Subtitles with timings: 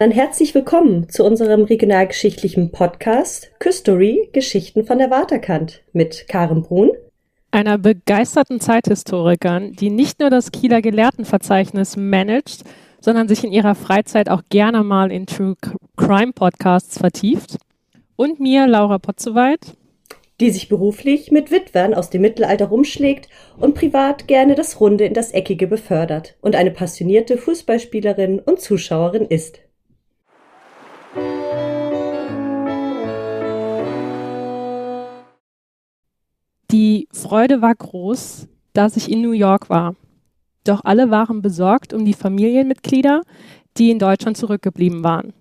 [0.00, 6.92] Dann herzlich willkommen zu unserem regionalgeschichtlichen Podcast Küstory Geschichten von der Waterkant mit Karen Brun.
[7.50, 12.62] Einer begeisterten Zeithistorikerin, die nicht nur das Kieler Gelehrtenverzeichnis managt,
[13.00, 15.56] sondern sich in ihrer Freizeit auch gerne mal in True
[15.96, 17.56] Crime Podcasts vertieft.
[18.14, 19.58] Und mir, Laura Potzowait.
[20.38, 25.14] Die sich beruflich mit Witwern aus dem Mittelalter rumschlägt und privat gerne das Runde in
[25.14, 29.58] das Eckige befördert und eine passionierte Fußballspielerin und Zuschauerin ist.
[36.70, 39.96] Die Freude war groß, dass ich in New York war.
[40.64, 43.22] Doch alle waren besorgt um die Familienmitglieder,
[43.78, 45.32] die in Deutschland zurückgeblieben waren.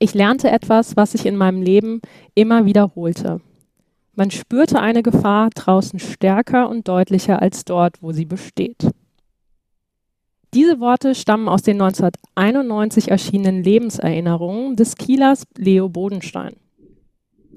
[0.00, 2.00] Ich lernte etwas, was sich in meinem Leben
[2.34, 3.40] immer wiederholte.
[4.16, 8.90] Man spürte eine Gefahr draußen stärker und deutlicher als dort, wo sie besteht.
[10.54, 16.56] Diese Worte stammen aus den 1991 erschienenen Lebenserinnerungen des Kielers Leo Bodenstein.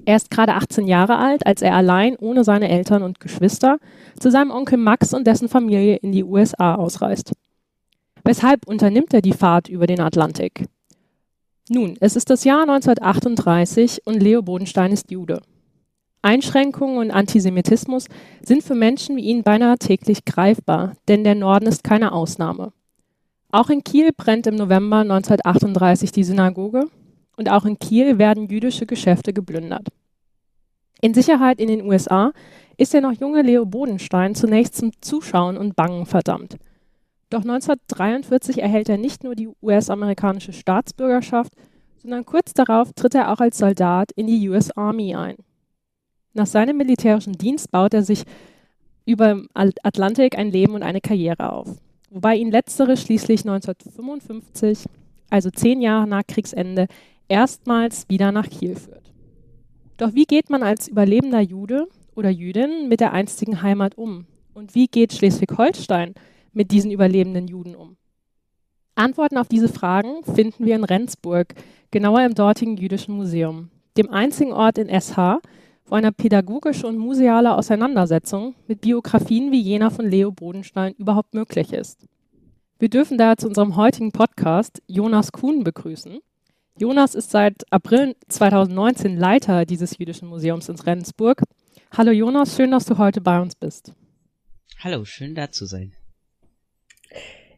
[0.04, 3.78] Er ist gerade 18 Jahre alt, als er allein ohne seine Eltern und Geschwister
[4.18, 7.32] zu seinem Onkel Max und dessen Familie in die USA ausreist.
[8.24, 10.66] Weshalb unternimmt er die Fahrt über den Atlantik?
[11.68, 15.40] Nun, es ist das Jahr 1938 und Leo Bodenstein ist Jude.
[16.22, 18.06] Einschränkungen und Antisemitismus
[18.42, 22.72] sind für Menschen wie ihn beinahe täglich greifbar, denn der Norden ist keine Ausnahme.
[23.52, 26.86] Auch in Kiel brennt im November 1938 die Synagoge
[27.40, 29.88] und auch in Kiel werden jüdische Geschäfte geplündert.
[31.00, 32.32] In Sicherheit in den USA
[32.76, 36.56] ist der noch junge Leo Bodenstein zunächst zum Zuschauen und Bangen verdammt.
[37.30, 41.54] Doch 1943 erhält er nicht nur die US-amerikanische Staatsbürgerschaft,
[42.02, 45.36] sondern kurz darauf tritt er auch als Soldat in die US Army ein.
[46.34, 48.24] Nach seinem militärischen Dienst baut er sich
[49.06, 51.68] über Atlantik ein Leben und eine Karriere auf,
[52.10, 54.84] wobei ihn letztere schließlich 1955,
[55.30, 56.86] also zehn Jahre nach Kriegsende,
[57.30, 59.12] erstmals wieder nach Kiel führt.
[59.96, 64.26] Doch wie geht man als überlebender Jude oder Jüdin mit der einstigen Heimat um?
[64.52, 66.14] Und wie geht Schleswig-Holstein
[66.52, 67.96] mit diesen überlebenden Juden um?
[68.94, 71.54] Antworten auf diese Fragen finden wir in Rendsburg,
[71.90, 75.40] genauer im dortigen Jüdischen Museum, dem einzigen Ort in SH,
[75.86, 81.72] wo eine pädagogische und museale Auseinandersetzung mit Biografien wie jener von Leo Bodenstein überhaupt möglich
[81.72, 82.06] ist.
[82.78, 86.20] Wir dürfen daher zu unserem heutigen Podcast Jonas Kuhn begrüßen.
[86.78, 91.42] Jonas ist seit April 2019 Leiter dieses Jüdischen Museums in Rendsburg.
[91.96, 93.92] Hallo Jonas, schön, dass du heute bei uns bist.
[94.78, 95.92] Hallo, schön da zu sein.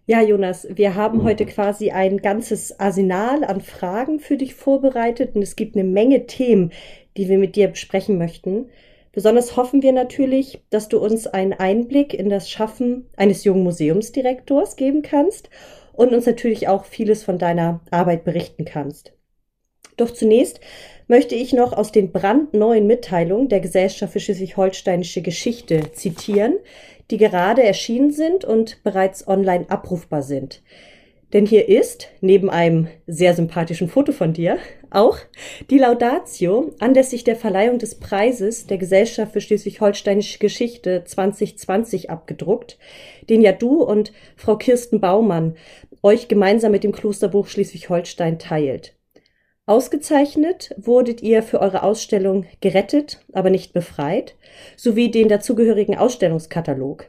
[0.07, 5.43] Ja, Jonas, wir haben heute quasi ein ganzes Arsenal an Fragen für dich vorbereitet und
[5.43, 6.73] es gibt eine Menge Themen,
[7.17, 8.71] die wir mit dir besprechen möchten.
[9.13, 14.77] Besonders hoffen wir natürlich, dass du uns einen Einblick in das Schaffen eines jungen Museumsdirektors
[14.77, 15.51] geben kannst
[15.93, 19.13] und uns natürlich auch vieles von deiner Arbeit berichten kannst.
[19.97, 20.61] Doch zunächst
[21.07, 26.57] möchte ich noch aus den brandneuen Mitteilungen der Gesellschaft für Schleswig-Holsteinische Geschichte zitieren,
[27.11, 30.63] die gerade erschienen sind und bereits online abrufbar sind.
[31.33, 34.59] Denn hier ist, neben einem sehr sympathischen Foto von dir,
[34.91, 35.17] auch
[35.71, 42.79] die Laudatio anlässlich der Verleihung des Preises der Gesellschaft für Schleswig-Holsteinische Geschichte 2020 abgedruckt,
[43.31, 45.57] den ja du und Frau Kirsten Baumann
[46.03, 48.95] euch gemeinsam mit dem Klosterbuch Schleswig-Holstein teilt.
[49.65, 54.35] Ausgezeichnet wurdet ihr für eure Ausstellung Gerettet, aber nicht befreit,
[54.77, 57.09] sowie den dazugehörigen Ausstellungskatalog.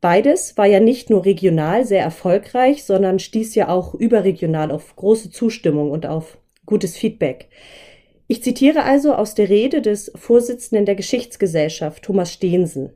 [0.00, 5.30] Beides war ja nicht nur regional sehr erfolgreich, sondern stieß ja auch überregional auf große
[5.30, 7.48] Zustimmung und auf gutes Feedback.
[8.28, 12.90] Ich zitiere also aus der Rede des Vorsitzenden der Geschichtsgesellschaft, Thomas Stehensen.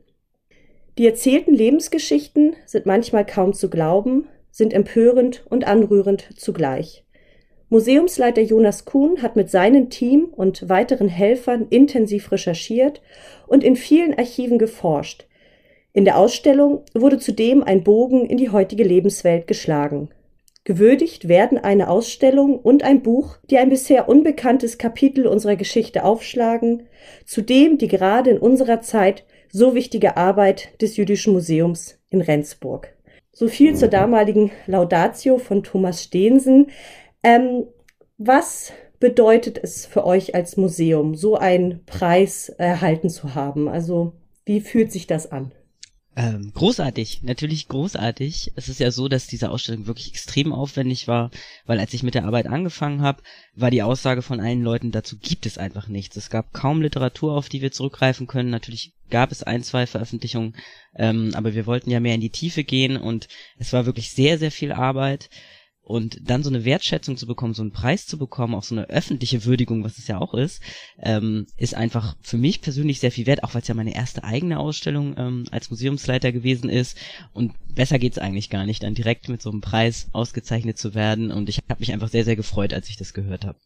[0.97, 7.05] Die erzählten Lebensgeschichten sind manchmal kaum zu glauben, sind empörend und anrührend zugleich.
[7.69, 13.01] Museumsleiter Jonas Kuhn hat mit seinem Team und weiteren Helfern intensiv recherchiert
[13.47, 15.25] und in vielen Archiven geforscht,
[15.93, 20.09] in der Ausstellung wurde zudem ein Bogen in die heutige Lebenswelt geschlagen.
[20.63, 26.87] Gewürdigt werden eine Ausstellung und ein Buch, die ein bisher unbekanntes Kapitel unserer Geschichte aufschlagen,
[27.25, 32.95] zudem die gerade in unserer Zeit so wichtige Arbeit des Jüdischen Museums in Rendsburg.
[33.33, 36.67] So viel zur damaligen Laudatio von Thomas Stehensen.
[37.23, 37.65] Ähm,
[38.17, 43.67] was bedeutet es für euch als Museum, so einen Preis erhalten zu haben?
[43.67, 44.13] Also,
[44.45, 45.51] wie fühlt sich das an?
[46.13, 48.51] Ähm, großartig, natürlich großartig.
[48.55, 51.31] Es ist ja so, dass diese Ausstellung wirklich extrem aufwendig war,
[51.65, 53.23] weil als ich mit der Arbeit angefangen habe,
[53.55, 56.17] war die Aussage von allen Leuten, dazu gibt es einfach nichts.
[56.17, 58.49] Es gab kaum Literatur, auf die wir zurückgreifen können.
[58.49, 60.55] Natürlich gab es ein, zwei Veröffentlichungen,
[60.95, 64.37] ähm, aber wir wollten ja mehr in die Tiefe gehen und es war wirklich sehr,
[64.37, 65.29] sehr viel Arbeit.
[65.83, 68.89] Und dann so eine Wertschätzung zu bekommen, so einen Preis zu bekommen, auch so eine
[68.89, 70.61] öffentliche Würdigung, was es ja auch ist,
[70.99, 74.23] ähm, ist einfach für mich persönlich sehr viel wert, auch weil es ja meine erste
[74.23, 76.97] eigene Ausstellung ähm, als Museumsleiter gewesen ist.
[77.33, 81.31] Und besser geht's eigentlich gar nicht, dann direkt mit so einem Preis ausgezeichnet zu werden.
[81.31, 83.59] Und ich habe mich einfach sehr, sehr gefreut, als ich das gehört habe.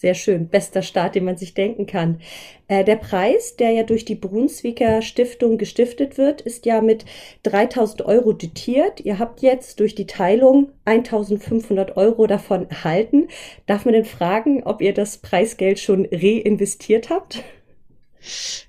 [0.00, 0.48] Sehr schön.
[0.48, 2.22] Bester Start, den man sich denken kann.
[2.68, 7.04] Äh, der Preis, der ja durch die Brunswicker Stiftung gestiftet wird, ist ja mit
[7.42, 9.00] 3000 Euro dotiert.
[9.00, 13.28] Ihr habt jetzt durch die Teilung 1500 Euro davon erhalten.
[13.66, 17.44] Darf man denn fragen, ob ihr das Preisgeld schon reinvestiert habt?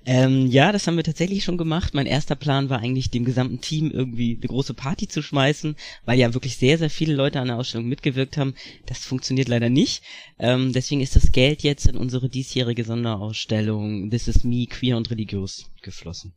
[0.04, 1.94] Ähm, ja, das haben wir tatsächlich schon gemacht.
[1.94, 6.18] Mein erster Plan war eigentlich, dem gesamten Team irgendwie eine große Party zu schmeißen, weil
[6.18, 8.54] ja wirklich sehr, sehr viele Leute an der Ausstellung mitgewirkt haben.
[8.86, 10.02] Das funktioniert leider nicht.
[10.38, 15.10] Ähm, deswegen ist das Geld jetzt in unsere diesjährige Sonderausstellung This is Me, Queer und
[15.10, 16.34] Religiös geflossen.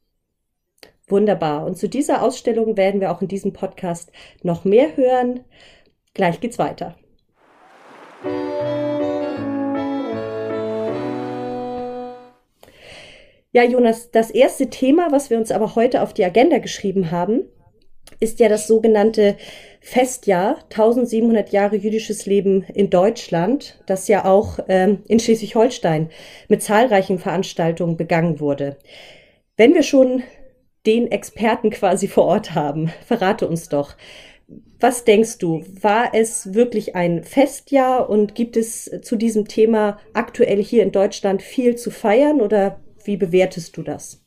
[1.08, 1.66] Wunderbar.
[1.66, 5.42] Und zu dieser Ausstellung werden wir auch in diesem Podcast noch mehr hören.
[6.14, 6.98] Gleich geht's weiter.
[13.56, 17.46] Ja, Jonas, das erste Thema, was wir uns aber heute auf die Agenda geschrieben haben,
[18.19, 19.38] ist ja das sogenannte
[19.80, 26.10] Festjahr 1700 Jahre jüdisches Leben in Deutschland, das ja auch ähm, in Schleswig-Holstein
[26.50, 28.75] mit zahlreichen Veranstaltungen begangen wurde.
[29.56, 30.24] Wenn wir schon
[30.86, 33.96] den Experten quasi vor Ort haben, verrate uns doch,
[34.81, 40.62] was denkst du, war es wirklich ein Festjahr und gibt es zu diesem Thema aktuell
[40.62, 44.22] hier in Deutschland viel zu feiern oder wie bewertest du das?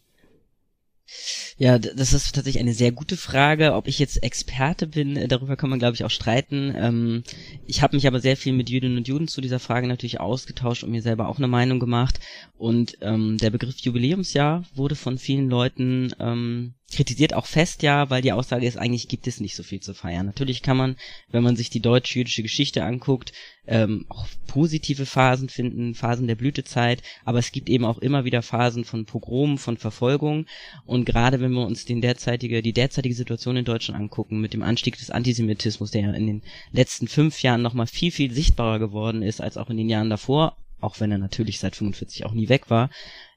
[1.57, 3.75] Ja, das ist tatsächlich eine sehr gute Frage.
[3.75, 6.75] Ob ich jetzt Experte bin, äh, darüber kann man, glaube ich, auch streiten.
[6.77, 7.25] Ähm,
[7.67, 10.85] ich habe mich aber sehr viel mit Jüdinnen und Juden zu dieser Frage natürlich ausgetauscht
[10.85, 12.21] und mir selber auch eine Meinung gemacht.
[12.57, 18.23] Und ähm, der Begriff Jubiläumsjahr wurde von vielen Leuten ähm, kritisiert auch fest ja, weil
[18.23, 20.25] die Aussage ist, eigentlich gibt es nicht so viel zu feiern.
[20.25, 20.97] Natürlich kann man,
[21.31, 23.33] wenn man sich die deutsch-jüdische Geschichte anguckt,
[23.67, 28.41] ähm, auch positive Phasen finden, Phasen der Blütezeit, aber es gibt eben auch immer wieder
[28.41, 30.47] Phasen von Pogromen, von Verfolgung
[30.87, 34.63] und gerade wenn wir uns den derzeitige, die derzeitige Situation in Deutschland angucken, mit dem
[34.63, 36.43] Anstieg des Antisemitismus, der ja in den
[36.73, 40.57] letzten fünf Jahren nochmal viel, viel sichtbarer geworden ist als auch in den Jahren davor,
[40.81, 42.89] auch wenn er natürlich seit 45 auch nie weg war,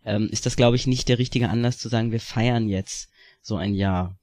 [0.05, 3.10] ähm, ist das, glaube ich, nicht der richtige Anlass zu sagen, wir feiern jetzt
[3.41, 4.17] so ein Jahr.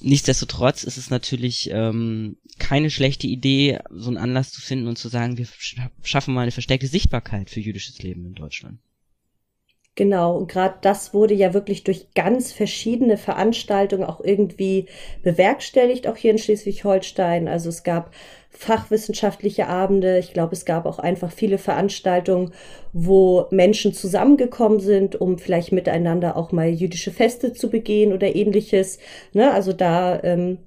[0.00, 5.08] Nichtsdestotrotz ist es natürlich ähm, keine schlechte Idee, so einen Anlass zu finden und zu
[5.08, 5.46] sagen, wir
[6.02, 8.80] schaffen mal eine verstärkte Sichtbarkeit für jüdisches Leben in Deutschland.
[9.94, 14.88] Genau, und gerade das wurde ja wirklich durch ganz verschiedene Veranstaltungen auch irgendwie
[15.22, 17.46] bewerkstelligt, auch hier in Schleswig-Holstein.
[17.46, 18.14] Also es gab
[18.52, 22.52] fachwissenschaftliche Abende, ich glaube, es gab auch einfach viele Veranstaltungen,
[22.92, 28.98] wo Menschen zusammengekommen sind, um vielleicht miteinander auch mal jüdische Feste zu begehen oder ähnliches.
[29.32, 29.52] Ne?
[29.52, 30.58] Also da ähm,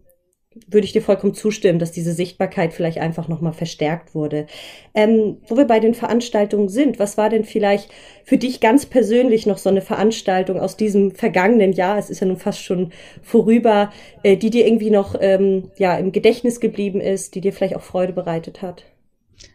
[0.68, 4.48] würde ich dir vollkommen zustimmen, dass diese Sichtbarkeit vielleicht einfach nochmal verstärkt wurde.
[4.94, 7.92] Ähm, wo wir bei den Veranstaltungen sind, was war denn vielleicht
[8.24, 12.28] für dich ganz persönlich noch so eine Veranstaltung aus diesem vergangenen Jahr, es ist ja
[12.28, 12.92] nun fast schon
[13.22, 13.92] vorüber,
[14.24, 17.84] äh, die dir irgendwie noch ähm, ja, im Gedächtnis geblieben ist, die dir vielleicht auch
[17.84, 18.84] Freude bereitet hat?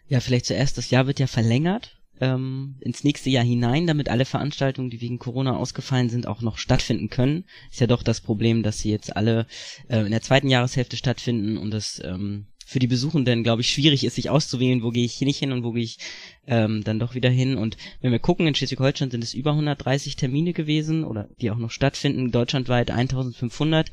[0.08, 4.24] Ja, vielleicht zuerst, das Jahr wird ja verlängert ähm, ins nächste Jahr hinein, damit alle
[4.24, 7.44] Veranstaltungen, die wegen Corona ausgefallen sind, auch noch stattfinden können.
[7.70, 9.46] Ist ja doch das Problem, dass sie jetzt alle
[9.88, 14.04] äh, in der zweiten Jahreshälfte stattfinden und das ähm, für die Besuchenden, glaube ich, schwierig
[14.04, 15.98] ist, sich auszuwählen, wo gehe ich nicht hin und wo gehe ich
[16.46, 17.56] ähm, dann doch wieder hin.
[17.56, 21.56] Und wenn wir gucken, in Schleswig-Holstein sind es über 130 Termine gewesen oder die auch
[21.56, 23.90] noch stattfinden, deutschlandweit 1500,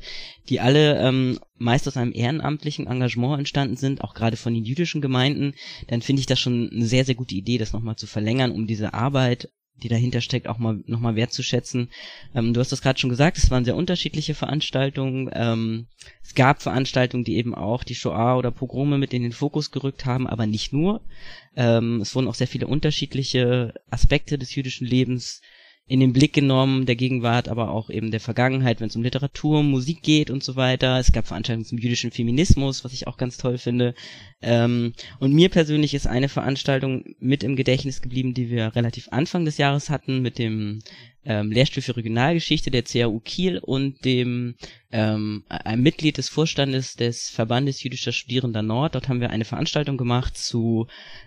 [0.48, 5.00] die alle ähm, meist aus einem ehrenamtlichen Engagement entstanden sind, auch gerade von den jüdischen
[5.00, 5.54] Gemeinden,
[5.88, 8.68] dann finde ich das schon eine sehr, sehr gute Idee, das nochmal zu verlängern, um
[8.68, 9.50] diese Arbeit
[9.82, 11.90] die dahinter steckt, auch mal nochmal wertzuschätzen.
[12.34, 15.30] Ähm, du hast das gerade schon gesagt, es waren sehr unterschiedliche Veranstaltungen.
[15.32, 15.86] Ähm,
[16.22, 20.04] es gab Veranstaltungen, die eben auch die Shoah oder Pogrome mit in den Fokus gerückt
[20.04, 21.00] haben, aber nicht nur.
[21.56, 25.40] Ähm, es wurden auch sehr viele unterschiedliche Aspekte des jüdischen Lebens
[25.88, 29.62] in den Blick genommen, der Gegenwart, aber auch eben der Vergangenheit, wenn es um Literatur,
[29.62, 30.98] Musik geht und so weiter.
[30.98, 33.94] Es gab Veranstaltungen zum jüdischen Feminismus, was ich auch ganz toll finde.
[34.42, 39.46] Ähm, und mir persönlich ist eine Veranstaltung mit im Gedächtnis geblieben, die wir relativ Anfang
[39.46, 40.80] des Jahres hatten, mit dem
[41.24, 44.54] ähm, Lehrstuhl für Regionalgeschichte der CAU Kiel und dem
[44.90, 48.94] ähm, einem Mitglied des Vorstandes des Verbandes jüdischer Studierender Nord.
[48.94, 50.86] Dort haben wir eine Veranstaltung gemacht zu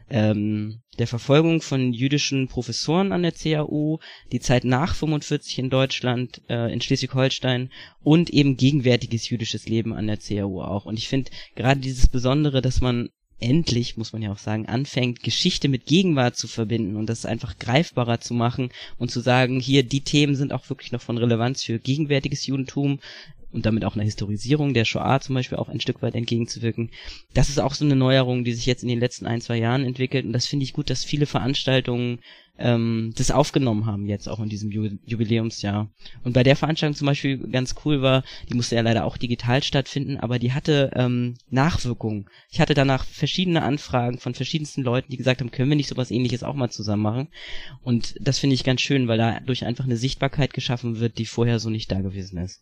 [0.10, 3.98] ähm, der Verfolgung von jüdischen Professoren an der CAU,
[4.32, 7.72] die Zeit nach 45 in Deutschland, äh, in Schleswig-Holstein
[8.04, 10.86] und eben gegenwärtiges jüdisches Leben an der CAU auch.
[10.86, 15.24] Und ich finde gerade dieses Besondere, dass man endlich, muss man ja auch sagen, anfängt,
[15.24, 19.82] Geschichte mit Gegenwart zu verbinden und das einfach greifbarer zu machen und zu sagen, hier,
[19.82, 23.00] die Themen sind auch wirklich noch von Relevanz für gegenwärtiges Judentum,
[23.52, 26.90] und damit auch einer Historisierung der Shoah zum Beispiel auch ein Stück weit entgegenzuwirken.
[27.34, 29.86] Das ist auch so eine Neuerung, die sich jetzt in den letzten ein, zwei Jahren
[29.86, 32.20] entwickelt und das finde ich gut, dass viele Veranstaltungen
[32.62, 35.90] ähm, das aufgenommen haben jetzt auch in diesem Ju Jubiläumsjahr.
[36.24, 39.64] Und bei der Veranstaltung zum Beispiel ganz cool war, die musste ja leider auch digital
[39.64, 42.30] stattfinden, aber die hatte ähm, Nachwirkungen.
[42.52, 46.12] Ich hatte danach verschiedene Anfragen von verschiedensten Leuten, die gesagt haben, können wir nicht sowas
[46.12, 47.28] ähnliches auch mal zusammen machen.
[47.82, 51.60] Und das finde ich ganz schön, weil dadurch einfach eine Sichtbarkeit geschaffen wird, die vorher
[51.60, 52.62] so nicht da gewesen ist.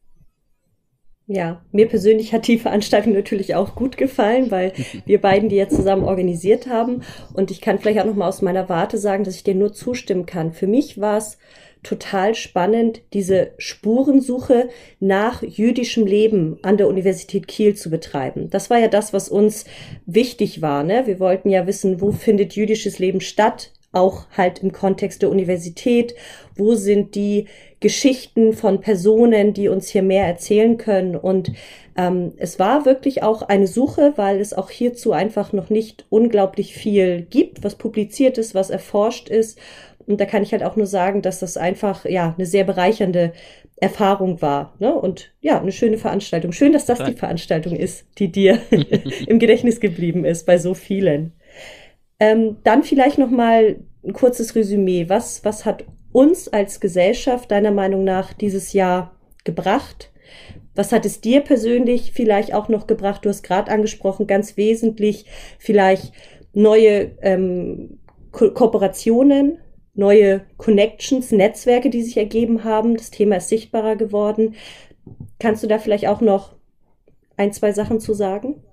[1.32, 4.74] Ja, mir persönlich hat die Veranstaltung natürlich auch gut gefallen, weil
[5.06, 7.04] wir beiden die jetzt zusammen organisiert haben.
[7.34, 9.72] Und ich kann vielleicht auch noch mal aus meiner Warte sagen, dass ich dir nur
[9.72, 10.54] zustimmen kann.
[10.54, 11.38] Für mich war es
[11.84, 14.70] total spannend, diese Spurensuche
[15.00, 18.50] nach jüdischem Leben an der Universität Kiel zu betreiben.
[18.50, 19.66] Das war ja das, was uns
[20.08, 20.84] wichtig war.
[20.84, 21.06] Ne?
[21.06, 26.16] Wir wollten ja wissen, wo findet jüdisches Leben statt auch halt im Kontext der Universität.
[26.56, 27.48] Wo sind die
[27.80, 31.16] Geschichten von Personen, die uns hier mehr erzählen können?
[31.16, 31.52] Und
[31.98, 36.74] ähm, es war wirklich auch eine Suche, weil es auch hierzu einfach noch nicht unglaublich
[36.74, 39.58] viel gibt, was publiziert ist, was erforscht ist.
[40.06, 43.32] Und da kann ich halt auch nur sagen, dass das einfach ja eine sehr bereichernde
[43.76, 44.76] Erfahrung war.
[44.80, 44.94] Ne?
[44.94, 46.52] Und ja, eine schöne Veranstaltung.
[46.52, 48.60] Schön, dass das die Veranstaltung ist, die dir
[49.28, 51.34] im Gedächtnis geblieben ist bei so vielen.
[52.20, 55.08] Ähm, dann vielleicht noch mal ein kurzes Resümee.
[55.08, 60.12] Was, was hat uns als Gesellschaft deiner Meinung nach dieses Jahr gebracht?
[60.76, 63.26] Was hat es dir persönlich vielleicht auch noch gebracht?
[63.26, 65.26] Du hast gerade angesprochen, ganz wesentlich
[65.58, 66.14] vielleicht
[66.54, 68.00] neue ähm,
[68.32, 69.58] Ko Kooperationen,
[69.94, 72.96] neue Connections, Netzwerke, die sich ergeben haben.
[72.96, 74.56] Das Thema ist sichtbarer geworden.
[75.40, 76.56] Kannst du da vielleicht auch noch
[77.38, 78.64] ein, zwei Sachen zu sagen?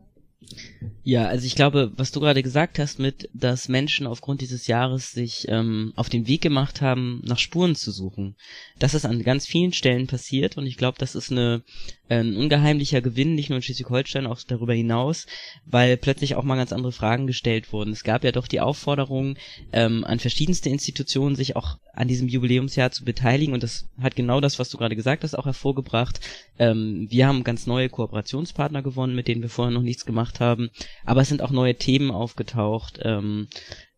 [1.02, 5.12] Ja, also ich glaube, was du gerade gesagt hast mit, dass Menschen aufgrund dieses Jahres
[5.12, 8.34] sich ähm, auf den Weg gemacht haben, nach Spuren zu suchen,
[8.78, 11.62] das ist an ganz vielen Stellen passiert und ich glaube, das ist eine,
[12.08, 15.26] ein ungeheimlicher Gewinn, nicht nur in Schleswig-Holstein, auch darüber hinaus,
[15.64, 17.92] weil plötzlich auch mal ganz andere Fragen gestellt wurden.
[17.92, 19.36] Es gab ja doch die Aufforderung
[19.72, 24.40] ähm, an verschiedenste Institutionen, sich auch an diesem Jubiläumsjahr zu beteiligen und das hat genau
[24.40, 26.20] das, was du gerade gesagt hast, auch hervorgebracht.
[26.58, 30.70] Ähm, wir haben ganz neue Kooperationspartner gewonnen, mit denen wir vorher noch nichts gemacht haben
[31.04, 33.48] aber es sind auch neue Themen aufgetaucht, ähm,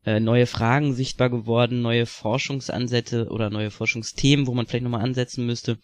[0.04, 5.44] äh, neue Fragen sichtbar geworden, neue Forschungsansätze oder neue Forschungsthemen, wo man vielleicht nochmal ansetzen
[5.44, 5.78] müsste.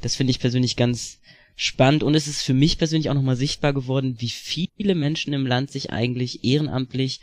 [0.00, 1.19] Das finde ich persönlich ganz
[1.56, 5.46] spannend und es ist für mich persönlich auch nochmal sichtbar geworden, wie viele Menschen im
[5.46, 7.20] Land sich eigentlich ehrenamtlich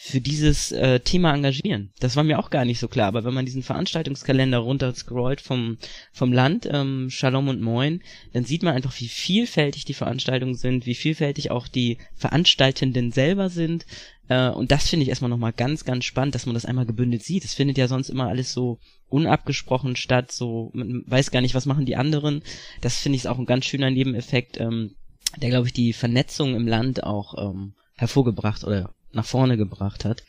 [0.00, 1.90] für dieses äh, Thema engagieren.
[1.98, 5.40] Das war mir auch gar nicht so klar, aber wenn man diesen Veranstaltungskalender runter scrollt
[5.40, 5.76] vom,
[6.12, 8.00] vom Land, ähm, Shalom und Moin,
[8.32, 13.50] dann sieht man einfach, wie vielfältig die Veranstaltungen sind, wie vielfältig auch die Veranstaltenden selber
[13.50, 13.86] sind.
[14.28, 17.24] Äh, und das finde ich erstmal nochmal ganz, ganz spannend, dass man das einmal gebündelt
[17.24, 17.44] sieht.
[17.44, 18.78] Es findet ja sonst immer alles so
[19.08, 22.42] unabgesprochen statt, so man weiß gar nicht, was machen die anderen.
[22.82, 24.94] Das finde ich auch ein ganz schöner Nebeneffekt, ähm,
[25.38, 30.22] der, glaube ich, die Vernetzung im Land auch ähm, hervorgebracht oder nach vorne gebracht hat.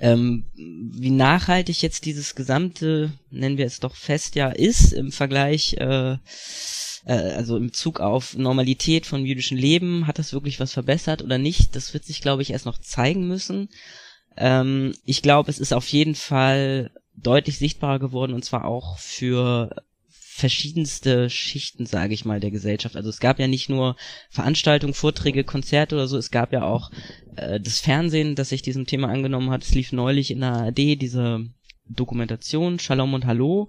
[0.00, 5.74] Ähm, wie nachhaltig jetzt dieses gesamte, nennen wir es doch fest, ja ist im Vergleich,
[5.74, 6.18] äh, äh,
[7.06, 11.74] also im Zug auf Normalität von jüdischem Leben, hat das wirklich was verbessert oder nicht?
[11.74, 13.70] Das wird sich, glaube ich, erst noch zeigen müssen.
[14.36, 19.70] Ähm, ich glaube, es ist auf jeden Fall deutlich sichtbarer geworden und zwar auch für
[20.38, 22.94] verschiedenste Schichten, sage ich mal, der Gesellschaft.
[22.94, 23.96] Also es gab ja nicht nur
[24.30, 26.92] Veranstaltungen, Vorträge, Konzerte oder so, es gab ja auch
[27.36, 29.64] äh, das Fernsehen, das sich diesem Thema angenommen hat.
[29.64, 31.44] Es lief neulich in der ARD diese
[31.88, 33.68] Dokumentation Shalom und Hallo,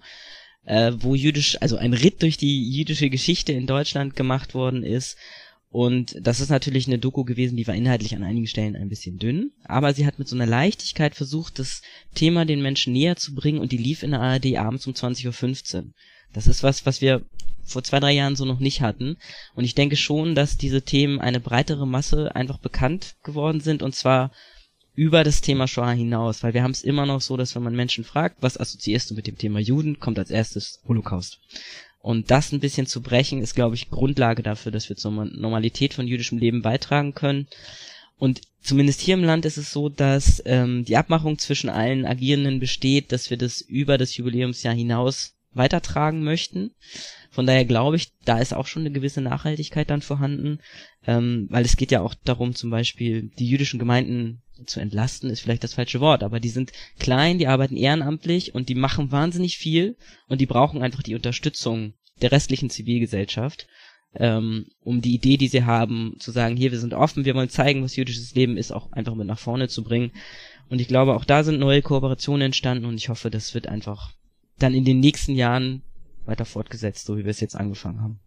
[0.66, 5.18] äh, wo jüdisch, also ein Ritt durch die jüdische Geschichte in Deutschland gemacht worden ist.
[5.72, 9.18] Und das ist natürlich eine Doku gewesen, die war inhaltlich an einigen Stellen ein bisschen
[9.18, 11.84] dünn, aber sie hat mit so einer Leichtigkeit versucht, das
[12.16, 15.76] Thema den Menschen näher zu bringen und die lief in der ARD abends um 20.15
[15.76, 15.86] Uhr.
[16.34, 17.24] Das ist was, was wir
[17.64, 19.18] vor zwei, drei Jahren so noch nicht hatten.
[19.56, 23.96] Und ich denke schon, dass diese Themen eine breitere Masse einfach bekannt geworden sind und
[23.96, 24.32] zwar
[24.96, 27.76] über das Thema Shoah hinaus, weil wir haben es immer noch so, dass wenn man
[27.76, 31.40] Menschen fragt, was assoziierst du mit dem Thema Juden, kommt als erstes Holocaust.
[32.02, 35.94] Und das ein bisschen zu brechen, ist, glaube ich, Grundlage dafür, dass wir zur Normalität
[35.94, 37.48] von jüdischem Leben beitragen können.
[38.18, 42.60] Und zumindest hier im Land ist es so, dass ähm, die Abmachung zwischen allen Agierenden
[42.60, 46.72] besteht, dass wir das über das Jubiläumsjahr hinaus weitertragen möchten.
[47.32, 50.60] Von daher glaube ich, da ist auch schon eine gewisse Nachhaltigkeit dann vorhanden,
[51.06, 55.42] ähm, weil es geht ja auch darum, zum Beispiel die jüdischen Gemeinden zu entlasten, ist
[55.42, 59.58] vielleicht das falsche Wort, aber die sind klein, die arbeiten ehrenamtlich und die machen wahnsinnig
[59.58, 59.96] viel
[60.28, 63.68] und die brauchen einfach die Unterstützung der restlichen Zivilgesellschaft,
[64.16, 67.50] ähm, um die Idee, die sie haben, zu sagen, hier, wir sind offen, wir wollen
[67.50, 70.12] zeigen, was jüdisches Leben ist, auch einfach mit nach vorne zu bringen.
[70.70, 74.14] Und ich glaube, auch da sind neue Kooperationen entstanden und ich hoffe, das wird einfach
[74.60, 75.82] dann in den nächsten Jahren
[76.26, 78.20] weiter fortgesetzt, so wie wir es jetzt angefangen haben.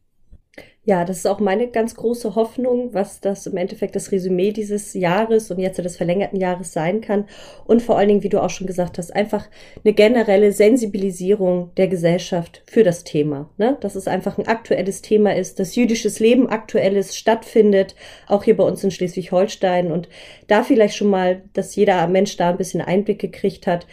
[0.85, 4.95] Ja, das ist auch meine ganz große Hoffnung, was das im Endeffekt das Resümee dieses
[4.95, 7.27] Jahres und jetzt des verlängerten Jahres sein kann.
[7.65, 9.49] Und vor allen Dingen, wie du auch schon gesagt hast, einfach
[9.85, 13.49] eine generelle Sensibilisierung der Gesellschaft für das Thema.
[13.59, 13.79] Ne?
[13.81, 17.95] Dass es einfach ein aktuelles Thema ist, dass jüdisches Leben aktuelles stattfindet,
[18.27, 19.93] auch hier bei uns in Schleswig-Holstein.
[19.93, 20.09] Und
[20.49, 23.87] da vielleicht schon mal, dass jeder Mensch da ein bisschen Einblick gekriegt hat,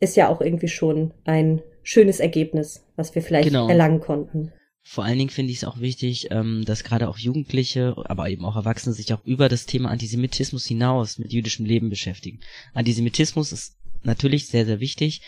[0.00, 3.68] ist ja auch irgendwie schon ein schönes Ergebnis, was wir vielleicht genau.
[3.68, 4.52] erlangen konnten.
[4.84, 8.44] Vor allen Dingen finde ich es auch wichtig, ähm, dass gerade auch Jugendliche, aber eben
[8.44, 12.40] auch Erwachsene sich auch über das Thema Antisemitismus hinaus mit jüdischem Leben beschäftigen.
[12.74, 15.22] Antisemitismus ist natürlich sehr, sehr wichtig,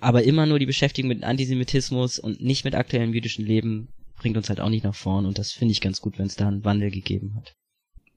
[0.00, 4.48] aber immer nur die Beschäftigung mit Antisemitismus und nicht mit aktuellem jüdischen Leben bringt uns
[4.48, 6.64] halt auch nicht nach vorn und das finde ich ganz gut, wenn es da einen
[6.64, 7.54] Wandel gegeben hat.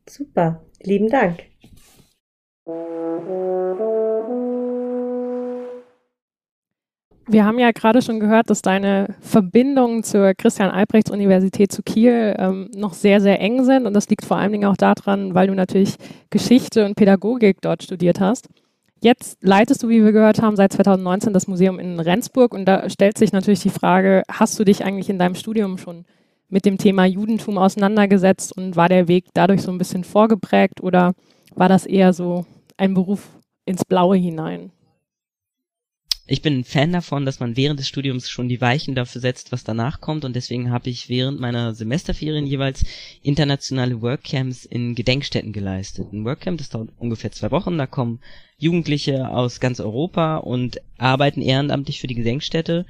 [0.10, 1.44] Super, lieben Dank.
[7.32, 12.94] Wir haben ja gerade schon gehört, dass deine Verbindungen zur Christian-Albrechts-Universität zu Kiel ähm, noch
[12.94, 13.86] sehr, sehr eng sind.
[13.86, 15.96] Und das liegt vor allen Dingen auch daran, weil du natürlich
[16.30, 18.50] Geschichte und Pädagogik dort studiert hast.
[19.02, 22.54] Jetzt leitest du, wie wir gehört haben, seit 2019 das Museum in Rendsburg.
[22.54, 26.04] Und da stellt sich natürlich die Frage, hast du dich eigentlich in deinem Studium schon
[26.50, 31.14] mit dem Thema Judentum auseinandergesetzt und war der Weg dadurch so ein bisschen vorgeprägt oder
[31.56, 32.46] war das eher so
[32.76, 33.26] ein Beruf
[33.64, 34.72] ins Blaue hinein?
[36.28, 39.52] Ich bin ein Fan davon, dass man während des Studiums schon die Weichen dafür setzt,
[39.52, 40.24] was danach kommt.
[40.24, 42.86] Und deswegen habe ich während meiner Semesterferien jeweils
[43.22, 46.14] internationale Workcamps in Gedenkstätten geleistet.
[46.14, 48.20] Ein Workcamp, das dauert ungefähr zwei Wochen, da kommen
[48.58, 52.86] Jugendliche aus ganz Europa und arbeiten ehrenamtlich für die Gedenkstätte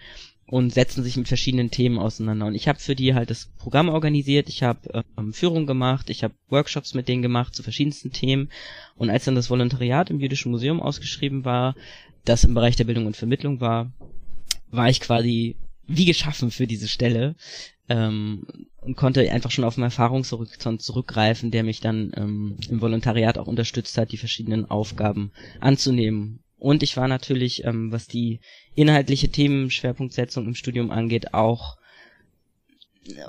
[0.51, 2.45] und setzen sich mit verschiedenen Themen auseinander.
[2.45, 6.25] Und ich habe für die halt das Programm organisiert, ich habe ähm, Führung gemacht, ich
[6.25, 8.49] habe Workshops mit denen gemacht zu verschiedensten Themen.
[8.97, 11.73] Und als dann das Volontariat im Jüdischen Museum ausgeschrieben war,
[12.25, 13.93] das im Bereich der Bildung und Vermittlung war,
[14.69, 15.55] war ich quasi
[15.87, 17.35] wie geschaffen für diese Stelle
[17.87, 18.45] ähm,
[18.81, 23.47] und konnte einfach schon auf einen Erfahrungshorizont zurückgreifen, der mich dann ähm, im Volontariat auch
[23.47, 26.39] unterstützt hat, die verschiedenen Aufgaben anzunehmen.
[26.61, 28.39] Und ich war natürlich, ähm, was die
[28.75, 31.77] inhaltliche Themenschwerpunktsetzung im Studium angeht, auch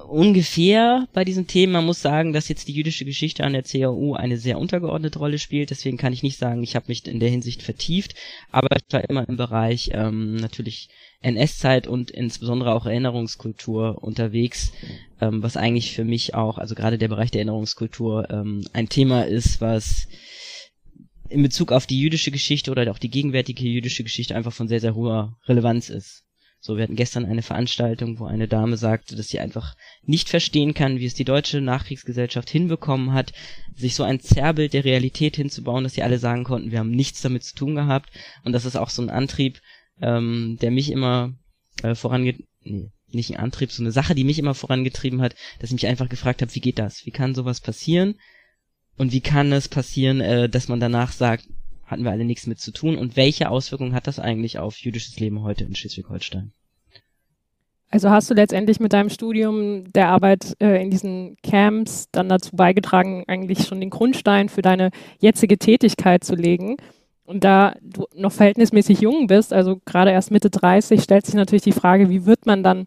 [0.06, 1.72] ungefähr bei diesen Themen.
[1.72, 5.38] Man muss sagen, dass jetzt die jüdische Geschichte an der CAU eine sehr untergeordnete Rolle
[5.38, 5.70] spielt.
[5.70, 8.14] Deswegen kann ich nicht sagen, ich habe mich in der Hinsicht vertieft.
[8.50, 10.90] Aber ich war immer im Bereich ähm, natürlich
[11.22, 14.72] NS-Zeit und insbesondere auch Erinnerungskultur unterwegs,
[15.22, 19.22] ähm, was eigentlich für mich auch, also gerade der Bereich der Erinnerungskultur, ähm, ein Thema
[19.22, 20.06] ist, was
[21.32, 24.80] in Bezug auf die jüdische Geschichte oder auch die gegenwärtige jüdische Geschichte einfach von sehr,
[24.80, 26.24] sehr hoher Relevanz ist.
[26.60, 30.74] So, wir hatten gestern eine Veranstaltung, wo eine Dame sagte, dass sie einfach nicht verstehen
[30.74, 33.32] kann, wie es die deutsche Nachkriegsgesellschaft hinbekommen hat,
[33.74, 37.20] sich so ein Zerrbild der Realität hinzubauen, dass sie alle sagen konnten, wir haben nichts
[37.20, 38.10] damit zu tun gehabt.
[38.44, 39.60] Und das ist auch so ein Antrieb,
[40.00, 41.34] ähm, der mich immer
[41.82, 42.36] äh, vorange...
[42.62, 45.86] Nee, nicht ein Antrieb, so eine Sache, die mich immer vorangetrieben hat, dass ich mich
[45.86, 47.04] einfach gefragt habe, wie geht das?
[47.04, 48.14] Wie kann sowas passieren?
[49.02, 51.48] Und wie kann es passieren, äh, dass man danach sagt,
[51.86, 52.96] hatten wir alle nichts mit zu tun.
[52.96, 56.52] Und welche Auswirkungen hat das eigentlich auf jüdisches Leben heute in Schleswig-Holstein?
[57.90, 62.54] Also hast du letztendlich mit deinem Studium der Arbeit äh, in diesen Camps dann dazu
[62.54, 66.76] beigetragen, eigentlich schon den Grundstein für deine jetzige Tätigkeit zu legen.
[67.24, 71.64] Und da du noch verhältnismäßig jung bist, also gerade erst Mitte 30, stellt sich natürlich
[71.64, 72.86] die Frage, wie wird man dann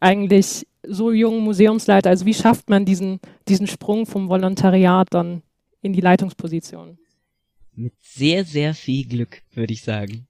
[0.00, 2.10] eigentlich so jung Museumsleiter?
[2.10, 5.42] Also wie schafft man diesen, diesen Sprung vom Volontariat dann
[5.80, 6.98] in die Leitungsposition?
[7.74, 10.26] Mit sehr, sehr viel Glück, würde ich sagen.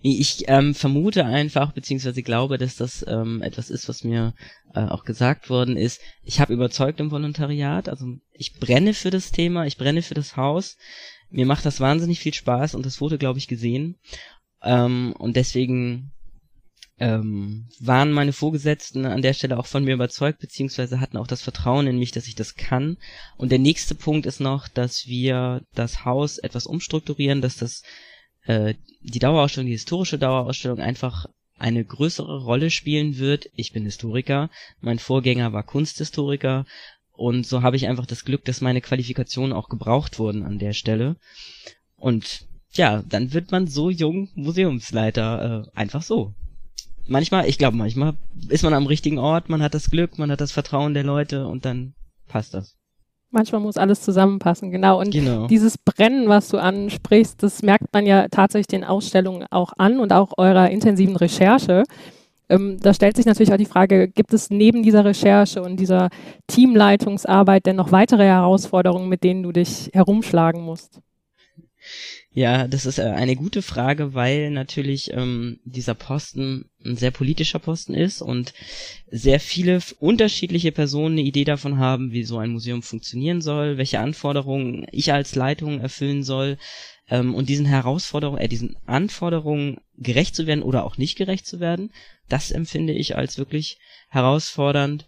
[0.00, 4.32] Ich ähm, vermute einfach, beziehungsweise glaube, dass das ähm, etwas ist, was mir
[4.74, 6.00] äh, auch gesagt worden ist.
[6.22, 10.38] Ich habe überzeugt im Volontariat, also ich brenne für das Thema, ich brenne für das
[10.38, 10.78] Haus.
[11.28, 13.98] Mir macht das wahnsinnig viel Spaß und das wurde, glaube ich, gesehen.
[14.62, 16.12] Ähm, und deswegen
[16.98, 21.42] ähm, waren meine Vorgesetzten an der Stelle auch von mir überzeugt, beziehungsweise hatten auch das
[21.42, 22.96] Vertrauen in mich, dass ich das kann.
[23.36, 27.82] Und der nächste Punkt ist noch, dass wir das Haus etwas umstrukturieren, dass das
[28.44, 31.26] äh, die Dauerausstellung, die historische Dauerausstellung einfach
[31.58, 33.48] eine größere Rolle spielen wird.
[33.54, 36.64] Ich bin Historiker, mein Vorgänger war Kunsthistoriker
[37.12, 40.72] und so habe ich einfach das Glück, dass meine Qualifikationen auch gebraucht wurden an der
[40.72, 41.16] Stelle.
[41.96, 46.34] Und ja, dann wird man so jung Museumsleiter, äh, einfach so
[47.06, 48.14] manchmal, ich glaube, manchmal
[48.48, 51.46] ist man am richtigen Ort, man hat das Glück, man hat das Vertrauen der Leute
[51.46, 51.94] und dann
[52.28, 52.76] passt das.
[53.30, 55.00] Manchmal muss alles zusammenpassen, genau.
[55.00, 55.46] Und genau.
[55.46, 60.12] dieses Brennen, was du ansprichst, das merkt man ja tatsächlich den Ausstellungen auch an und
[60.12, 61.82] auch eurer intensiven Recherche.
[62.48, 66.10] Ähm, da stellt sich natürlich auch die Frage, gibt es neben dieser Recherche und dieser
[66.46, 71.00] Teamleitungsarbeit denn noch weitere Herausforderungen, mit denen du dich herumschlagen musst?
[72.36, 77.58] Ja, das ist äh, eine gute Frage, weil natürlich ähm, dieser Posten ein sehr politischer
[77.58, 78.52] Posten ist und
[79.10, 84.00] sehr viele unterschiedliche Personen eine Idee davon haben, wie so ein Museum funktionieren soll, welche
[84.00, 86.58] Anforderungen ich als Leitung erfüllen soll
[87.08, 91.58] ähm, und diesen Herausforderungen, äh, diesen Anforderungen gerecht zu werden oder auch nicht gerecht zu
[91.58, 91.90] werden,
[92.28, 93.78] das empfinde ich als wirklich
[94.10, 95.06] herausfordernd.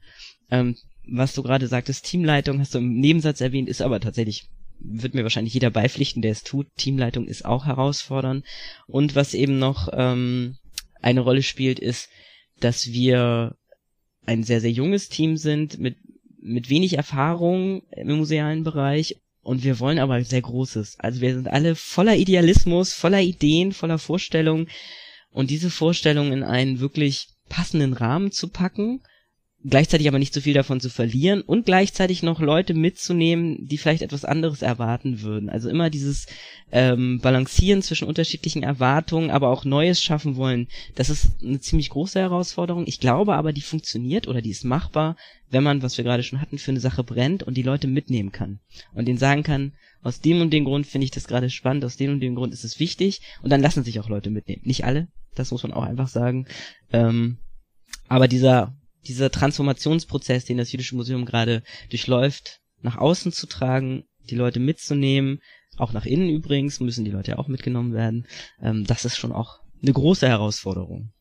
[0.51, 4.49] Ähm, was du gerade sagtest, Teamleitung hast du im Nebensatz erwähnt, ist aber tatsächlich
[4.81, 6.67] wird mir wahrscheinlich jeder beipflichten, der es tut.
[6.77, 8.45] Teamleitung ist auch herausfordernd.
[8.87, 10.57] Und was eben noch ähm,
[11.01, 12.09] eine Rolle spielt, ist,
[12.61, 13.57] dass wir
[14.25, 15.97] ein sehr, sehr junges Team sind mit,
[16.41, 21.01] mit wenig Erfahrung im musealen Bereich und wir wollen aber sehr Großes.
[21.01, 24.69] Also wir sind alle voller Idealismus, voller Ideen, voller Vorstellungen
[25.31, 29.01] und diese Vorstellungen in einen wirklich passenden Rahmen zu packen
[29.69, 34.03] gleichzeitig aber nicht so viel davon zu verlieren und gleichzeitig noch Leute mitzunehmen, die vielleicht
[34.03, 35.51] etwas anderes erwarten würden.
[35.51, 36.27] Also immer dieses
[36.71, 40.69] ähm, Balancieren zwischen unterschiedlichen Erwartungen, aber auch Neues schaffen wollen.
[40.95, 42.85] Das ist eine ziemlich große Herausforderung.
[42.87, 45.17] Ich glaube aber, die funktioniert oder die ist machbar,
[45.51, 48.33] wenn man, was wir gerade schon hatten, für eine Sache brennt und die Leute mitnehmen
[48.33, 48.61] kann
[48.95, 51.97] und denen sagen kann, aus dem und dem Grund finde ich das gerade spannend, aus
[51.97, 54.63] dem und dem Grund ist es wichtig und dann lassen sich auch Leute mitnehmen.
[54.65, 56.47] Nicht alle, das muss man auch einfach sagen.
[56.93, 57.39] Ähm,
[58.09, 58.78] aber dieser
[59.09, 65.41] dieser Transformationsprozess, den das Jüdische Museum gerade durchläuft, nach außen zu tragen, die Leute mitzunehmen,
[65.79, 68.27] auch nach innen übrigens müssen die Leute ja auch mitgenommen werden.
[68.61, 71.13] Ähm, das ist schon auch eine große Herausforderung.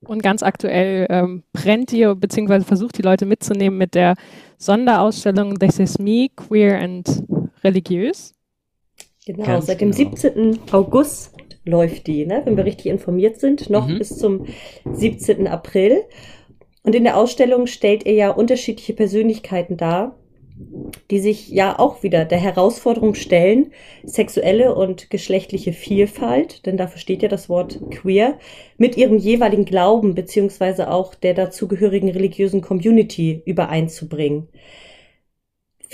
[0.00, 2.60] Und ganz aktuell ähm, brennt ihr bzw.
[2.62, 4.14] versucht die Leute mitzunehmen mit der
[4.56, 7.24] Sonderausstellung This is Me, Queer and
[7.62, 8.34] Religiös.
[9.26, 10.10] Genau, ganz seit dem genau.
[10.16, 10.58] 17.
[10.72, 11.37] August
[11.68, 12.42] läuft die, ne?
[12.44, 13.98] wenn wir richtig informiert sind, noch mhm.
[13.98, 14.46] bis zum
[14.90, 15.46] 17.
[15.46, 16.02] April.
[16.82, 20.16] Und in der Ausstellung stellt er ja unterschiedliche Persönlichkeiten dar,
[21.10, 27.22] die sich ja auch wieder der Herausforderung stellen, sexuelle und geschlechtliche Vielfalt, denn dafür steht
[27.22, 28.38] ja das Wort queer,
[28.76, 34.48] mit ihrem jeweiligen Glauben beziehungsweise auch der dazugehörigen religiösen Community übereinzubringen.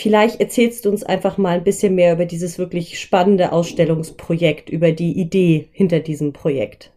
[0.05, 4.93] Vielleicht erzählst du uns einfach mal ein bisschen mehr über dieses wirklich spannende Ausstellungsprojekt, über
[4.93, 6.93] die Idee hinter diesem Projekt.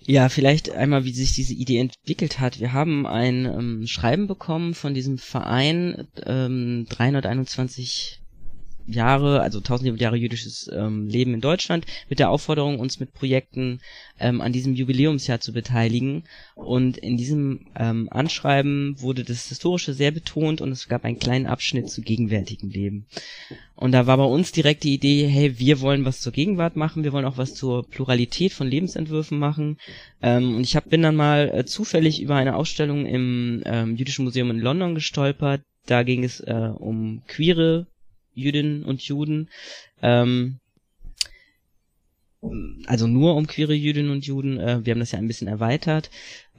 [0.00, 2.58] Ja, vielleicht einmal, wie sich diese Idee entwickelt hat.
[2.58, 8.20] Wir haben ein ähm, Schreiben bekommen von diesem Verein ähm, 321
[8.88, 13.80] Jahre, also 1000 Jahre jüdisches ähm, Leben in Deutschland, mit der Aufforderung, uns mit Projekten
[14.18, 16.24] ähm, an diesem Jubiläumsjahr zu beteiligen.
[16.54, 21.46] Und in diesem ähm, Anschreiben wurde das Historische sehr betont und es gab einen kleinen
[21.46, 23.06] Abschnitt zu gegenwärtigen Leben.
[23.76, 27.04] Und da war bei uns direkt die Idee, hey, wir wollen was zur Gegenwart machen,
[27.04, 29.78] wir wollen auch was zur Pluralität von Lebensentwürfen machen.
[30.22, 34.24] Ähm, und ich hab, bin dann mal äh, zufällig über eine Ausstellung im ähm, Jüdischen
[34.24, 35.62] Museum in London gestolpert.
[35.86, 37.86] Da ging es äh, um queere
[38.38, 39.50] Jüdinnen und Juden.
[40.02, 40.60] Ähm,
[42.86, 44.58] also nur um queere Jüdinnen und Juden.
[44.58, 46.10] Äh, wir haben das ja ein bisschen erweitert.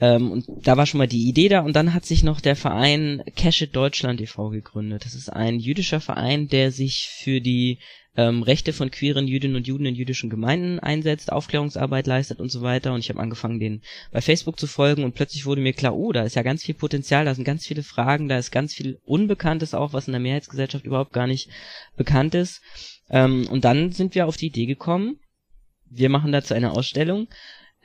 [0.01, 1.61] Ähm, und da war schon mal die Idee da.
[1.61, 4.49] Und dann hat sich noch der Verein Cash Deutschland e.V.
[4.49, 5.05] gegründet.
[5.05, 7.79] Das ist ein jüdischer Verein, der sich für die
[8.19, 12.61] ähm, Rechte von queeren Jüdinnen und Juden in jüdischen Gemeinden einsetzt, Aufklärungsarbeit leistet und so
[12.61, 12.93] weiter.
[12.93, 16.11] Und ich habe angefangen, den bei Facebook zu folgen und plötzlich wurde mir klar, oh,
[16.11, 18.99] da ist ja ganz viel Potenzial, da sind ganz viele Fragen, da ist ganz viel
[19.05, 21.49] Unbekanntes auch, was in der Mehrheitsgesellschaft überhaupt gar nicht
[21.95, 22.61] bekannt ist.
[23.09, 25.19] Ähm, und dann sind wir auf die Idee gekommen,
[25.89, 27.27] wir machen dazu eine Ausstellung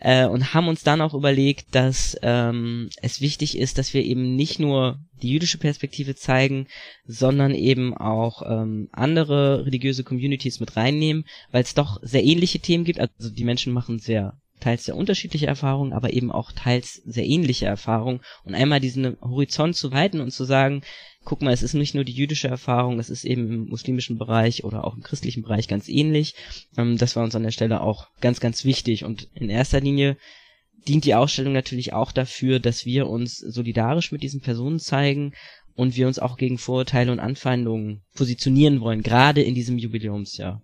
[0.01, 4.37] äh, und haben uns dann auch überlegt, dass ähm, es wichtig ist, dass wir eben
[4.37, 6.67] nicht nur die jüdische Perspektive zeigen,
[7.07, 12.85] sondern eben auch ähm, andere religiöse Communities mit reinnehmen, weil es doch sehr ähnliche Themen
[12.85, 13.01] gibt.
[13.01, 17.67] Also die Menschen machen sehr teils sehr unterschiedliche Erfahrungen, aber eben auch teils sehr ähnliche
[17.67, 20.83] Erfahrungen und einmal diesen Horizont zu weiten und zu sagen,
[21.25, 24.65] guck mal, es ist nicht nur die jüdische Erfahrung, es ist eben im muslimischen Bereich
[24.65, 26.35] oder auch im christlichen Bereich ganz ähnlich.
[26.77, 30.17] Ähm, das war uns an der Stelle auch ganz, ganz wichtig und in erster Linie
[30.87, 35.33] dient die Ausstellung natürlich auch dafür, dass wir uns solidarisch mit diesen Personen zeigen
[35.75, 40.63] und wir uns auch gegen Vorurteile und Anfeindungen positionieren wollen, gerade in diesem Jubiläumsjahr.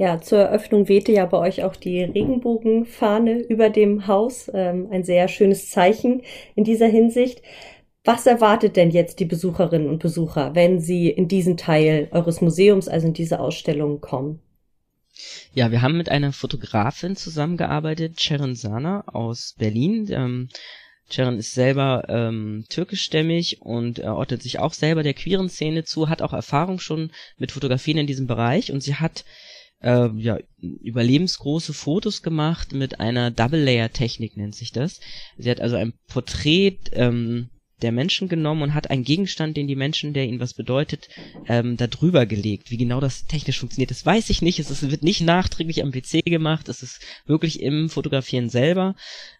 [0.00, 4.48] Ja, zur Eröffnung wehte ja bei euch auch die Regenbogenfahne über dem Haus.
[4.54, 6.22] Ähm, ein sehr schönes Zeichen
[6.54, 7.42] in dieser Hinsicht.
[8.08, 12.88] Was erwartet denn jetzt die Besucherinnen und Besucher, wenn sie in diesen Teil eures Museums,
[12.88, 14.40] also in diese Ausstellung kommen?
[15.52, 20.08] Ja, wir haben mit einer Fotografin zusammengearbeitet, Sharon Sana aus Berlin.
[20.10, 20.48] Ähm,
[21.10, 26.08] Sharon ist selber ähm, türkischstämmig und er ordnet sich auch selber der queeren Szene zu,
[26.08, 29.26] hat auch Erfahrung schon mit Fotografien in diesem Bereich und sie hat
[29.82, 34.98] äh, ja, überlebensgroße Fotos gemacht mit einer Double-Layer-Technik nennt sich das.
[35.36, 37.50] Sie hat also ein Porträt ähm,
[37.82, 41.08] der Menschen genommen und hat einen Gegenstand, den die Menschen, der ihnen was bedeutet,
[41.46, 42.70] ähm, da drüber gelegt.
[42.70, 44.58] Wie genau das technisch funktioniert, das weiß ich nicht.
[44.58, 46.68] Es ist, wird nicht nachträglich am PC gemacht.
[46.68, 48.96] Es ist wirklich im Fotografieren selber.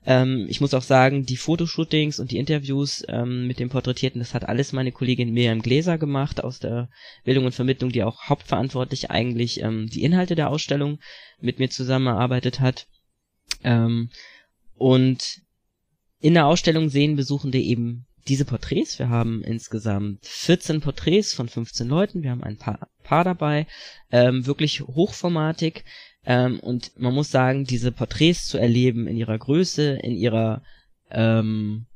[0.07, 4.35] Ähm, ich muss auch sagen, die Fotoshootings und die Interviews ähm, mit dem Porträtierten, das
[4.35, 6.88] hat alles meine Kollegin Miriam Gläser gemacht aus der
[7.24, 10.98] Bildung und Vermittlung, die auch hauptverantwortlich eigentlich ähm, die Inhalte der Ausstellung
[11.40, 12.87] mit mir zusammengearbeitet hat.
[13.64, 14.11] Ähm,
[14.77, 15.40] und
[16.20, 18.99] in der Ausstellung sehen Besuchende eben diese Porträts.
[18.99, 22.23] Wir haben insgesamt 14 Porträts von 15 Leuten.
[22.23, 23.67] Wir haben ein paar, paar dabei.
[24.11, 25.85] Ähm, wirklich hochformatig.
[26.25, 30.62] Ähm, und man muss sagen, diese Porträts zu erleben in ihrer Größe, in ihrer
[31.11, 31.87] ähm,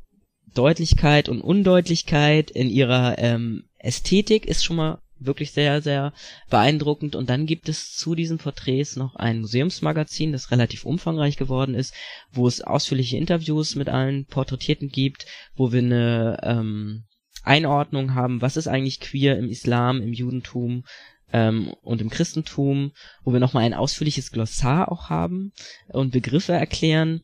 [0.55, 6.13] Deutlichkeit und Undeutlichkeit, in ihrer ähm, Ästhetik ist schon mal wirklich sehr, sehr
[6.51, 7.17] beeindruckend.
[7.17, 11.95] Und dann gibt es zu diesen Porträts noch ein Museumsmagazin, das relativ umfangreich geworden ist,
[12.33, 17.05] wo es ausführliche Interviews mit allen Porträtierten gibt, wo wir eine ähm,
[17.45, 20.85] Einordnung haben, was ist eigentlich queer im Islam, im Judentum
[21.33, 22.93] ähm, und im Christentum,
[23.25, 25.53] wo wir nochmal ein ausführliches Glossar auch haben
[25.89, 27.23] und Begriffe erklären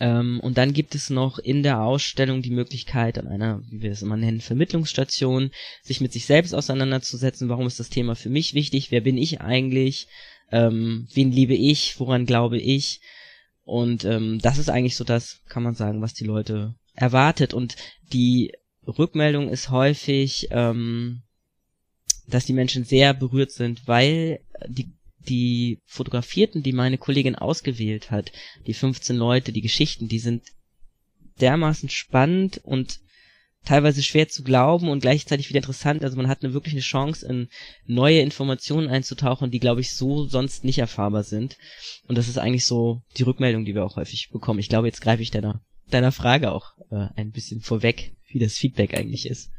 [0.00, 3.92] ähm, und dann gibt es noch in der Ausstellung die Möglichkeit, an einer, wie wir
[3.92, 5.50] es immer nennen, Vermittlungsstation,
[5.82, 7.48] sich mit sich selbst auseinanderzusetzen.
[7.48, 8.90] Warum ist das Thema für mich wichtig?
[8.90, 10.08] Wer bin ich eigentlich?
[10.50, 11.98] Ähm, wen liebe ich?
[12.00, 13.00] Woran glaube ich?
[13.64, 17.54] Und ähm, das ist eigentlich so das, kann man sagen, was die Leute erwartet.
[17.54, 17.76] Und
[18.12, 18.52] die
[18.86, 21.22] Rückmeldung ist häufig, ähm,
[22.26, 24.92] dass die Menschen sehr berührt sind, weil die
[25.28, 28.32] die Fotografierten, die meine Kollegin ausgewählt hat,
[28.66, 30.42] die 15 Leute, die Geschichten, die sind
[31.40, 33.00] dermaßen spannend und
[33.64, 36.02] teilweise schwer zu glauben und gleichzeitig wieder interessant.
[36.02, 37.48] Also man hat eine wirklich eine Chance, in
[37.86, 41.56] neue Informationen einzutauchen, die, glaube ich, so sonst nicht erfahrbar sind.
[42.08, 44.58] Und das ist eigentlich so die Rückmeldung, die wir auch häufig bekommen.
[44.58, 48.54] Ich glaube, jetzt greife ich deiner, deiner Frage auch äh, ein bisschen vorweg, wie das
[48.54, 49.50] Feedback eigentlich ist.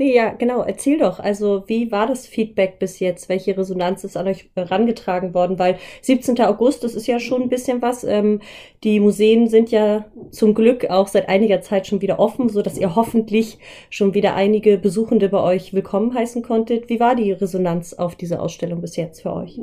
[0.00, 0.62] Nee, ja, genau.
[0.62, 1.20] Erzähl doch.
[1.20, 3.28] Also, wie war das Feedback bis jetzt?
[3.28, 5.58] Welche Resonanz ist an euch herangetragen worden?
[5.58, 6.40] Weil 17.
[6.40, 8.02] August, das ist ja schon ein bisschen was.
[8.04, 8.40] Ähm,
[8.82, 12.78] die Museen sind ja zum Glück auch seit einiger Zeit schon wieder offen, so dass
[12.78, 13.58] ihr hoffentlich
[13.90, 16.88] schon wieder einige Besuchende bei euch willkommen heißen konntet.
[16.88, 19.60] Wie war die Resonanz auf diese Ausstellung bis jetzt für euch?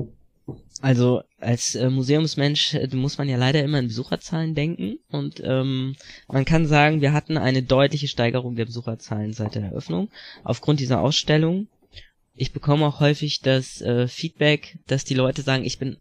[0.81, 5.95] Also als äh, Museumsmensch äh, muss man ja leider immer in Besucherzahlen denken und ähm,
[6.27, 10.09] man kann sagen, wir hatten eine deutliche Steigerung der Besucherzahlen seit der Eröffnung
[10.43, 11.67] aufgrund dieser Ausstellung.
[12.35, 15.97] Ich bekomme auch häufig das äh, Feedback, dass die Leute sagen, ich bin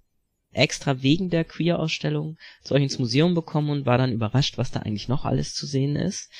[0.52, 4.80] extra wegen der Queer-Ausstellung zu euch ins Museum bekommen und war dann überrascht, was da
[4.80, 6.30] eigentlich noch alles zu sehen ist.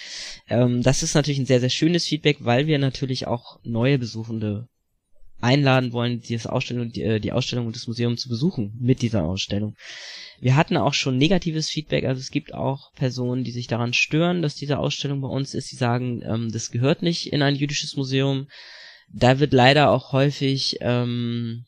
[0.48, 4.68] Ähm, das ist natürlich ein sehr, sehr schönes Feedback, weil wir natürlich auch neue Besuchende
[5.40, 9.24] einladen wollen, die, Ausstellung, die, äh, die Ausstellung und das Museum zu besuchen mit dieser
[9.24, 9.76] Ausstellung.
[10.40, 14.42] Wir hatten auch schon negatives Feedback, also es gibt auch Personen, die sich daran stören,
[14.42, 17.96] dass diese Ausstellung bei uns ist, die sagen, ähm, das gehört nicht in ein jüdisches
[17.96, 18.48] Museum.
[19.12, 21.65] Da wird leider auch häufig ähm,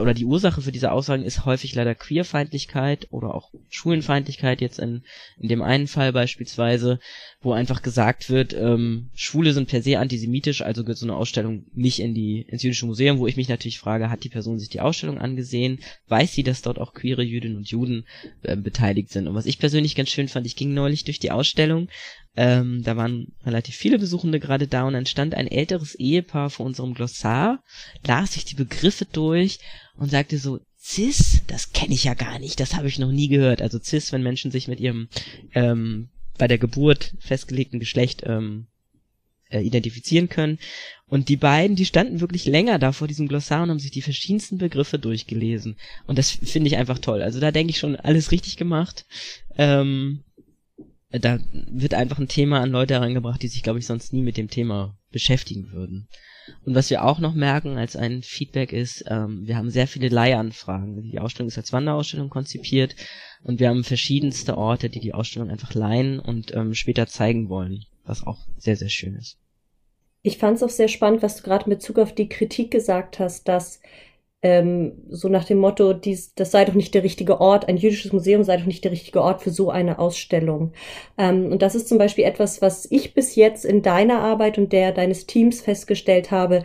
[0.00, 5.02] oder die Ursache für diese Aussagen ist häufig leider Queerfeindlichkeit oder auch Schwulenfeindlichkeit jetzt in,
[5.38, 6.98] in dem einen Fall beispielsweise,
[7.40, 11.64] wo einfach gesagt wird, ähm, Schwule sind per se antisemitisch, also gehört so eine Ausstellung
[11.74, 14.68] nicht in die ins jüdische Museum, wo ich mich natürlich frage, hat die Person sich
[14.68, 18.04] die Ausstellung angesehen, weiß sie, dass dort auch queere Jüdinnen und Juden
[18.42, 19.26] äh, beteiligt sind.
[19.28, 21.88] Und was ich persönlich ganz schön fand, ich ging neulich durch die Ausstellung
[22.36, 26.66] ähm, da waren relativ viele Besuchende gerade da und dann stand ein älteres Ehepaar vor
[26.66, 27.62] unserem Glossar,
[28.06, 29.58] las sich die Begriffe durch
[29.96, 33.28] und sagte so, Cis, das kenne ich ja gar nicht, das habe ich noch nie
[33.28, 33.60] gehört.
[33.62, 35.08] Also Cis, wenn Menschen sich mit ihrem
[35.54, 38.66] ähm, bei der Geburt festgelegten Geschlecht ähm,
[39.48, 40.58] äh, identifizieren können.
[41.06, 44.02] Und die beiden, die standen wirklich länger da vor diesem Glossar und haben sich die
[44.02, 45.76] verschiedensten Begriffe durchgelesen.
[46.06, 47.22] Und das finde ich einfach toll.
[47.22, 49.06] Also da denke ich schon alles richtig gemacht.
[49.56, 50.24] Ähm,
[51.10, 54.36] da wird einfach ein Thema an Leute herangebracht, die sich, glaube ich, sonst nie mit
[54.36, 56.08] dem Thema beschäftigen würden.
[56.64, 60.08] Und was wir auch noch merken als ein Feedback ist, ähm, wir haben sehr viele
[60.08, 61.02] Leihanfragen.
[61.02, 62.94] Die Ausstellung ist als Wanderausstellung konzipiert
[63.42, 67.84] und wir haben verschiedenste Orte, die die Ausstellung einfach leihen und ähm, später zeigen wollen,
[68.04, 69.38] was auch sehr, sehr schön ist.
[70.22, 73.18] Ich fand es auch sehr spannend, was du gerade mit Bezug auf die Kritik gesagt
[73.18, 73.80] hast, dass
[74.42, 78.12] ähm, so nach dem Motto, dies, das sei doch nicht der richtige Ort, ein jüdisches
[78.12, 80.72] Museum sei doch nicht der richtige Ort für so eine Ausstellung.
[81.18, 84.72] Ähm, und das ist zum Beispiel etwas, was ich bis jetzt in deiner Arbeit und
[84.72, 86.64] der deines Teams festgestellt habe,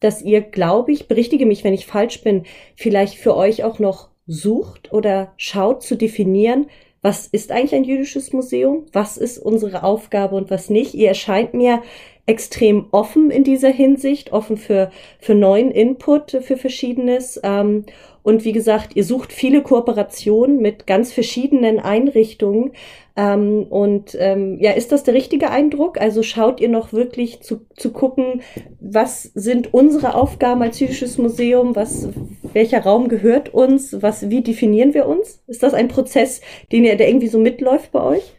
[0.00, 4.08] dass ihr, glaube ich, berichtige mich, wenn ich falsch bin, vielleicht für euch auch noch
[4.26, 6.66] sucht oder schaut zu definieren,
[7.02, 10.94] was ist eigentlich ein jüdisches Museum, was ist unsere Aufgabe und was nicht.
[10.94, 11.82] Ihr erscheint mir
[12.30, 17.40] extrem offen in dieser Hinsicht, offen für, für neuen Input, für Verschiedenes.
[17.42, 17.86] Ähm,
[18.22, 22.70] und wie gesagt, ihr sucht viele Kooperationen mit ganz verschiedenen Einrichtungen.
[23.16, 26.00] Ähm, und ähm, ja, ist das der richtige Eindruck?
[26.00, 28.42] Also schaut ihr noch wirklich zu, zu gucken,
[28.78, 31.74] was sind unsere Aufgaben als jüdisches Museum?
[31.74, 32.10] Was,
[32.52, 34.00] welcher Raum gehört uns?
[34.02, 35.42] Was, wie definieren wir uns?
[35.48, 38.34] Ist das ein Prozess, den ihr, der irgendwie so mitläuft bei euch?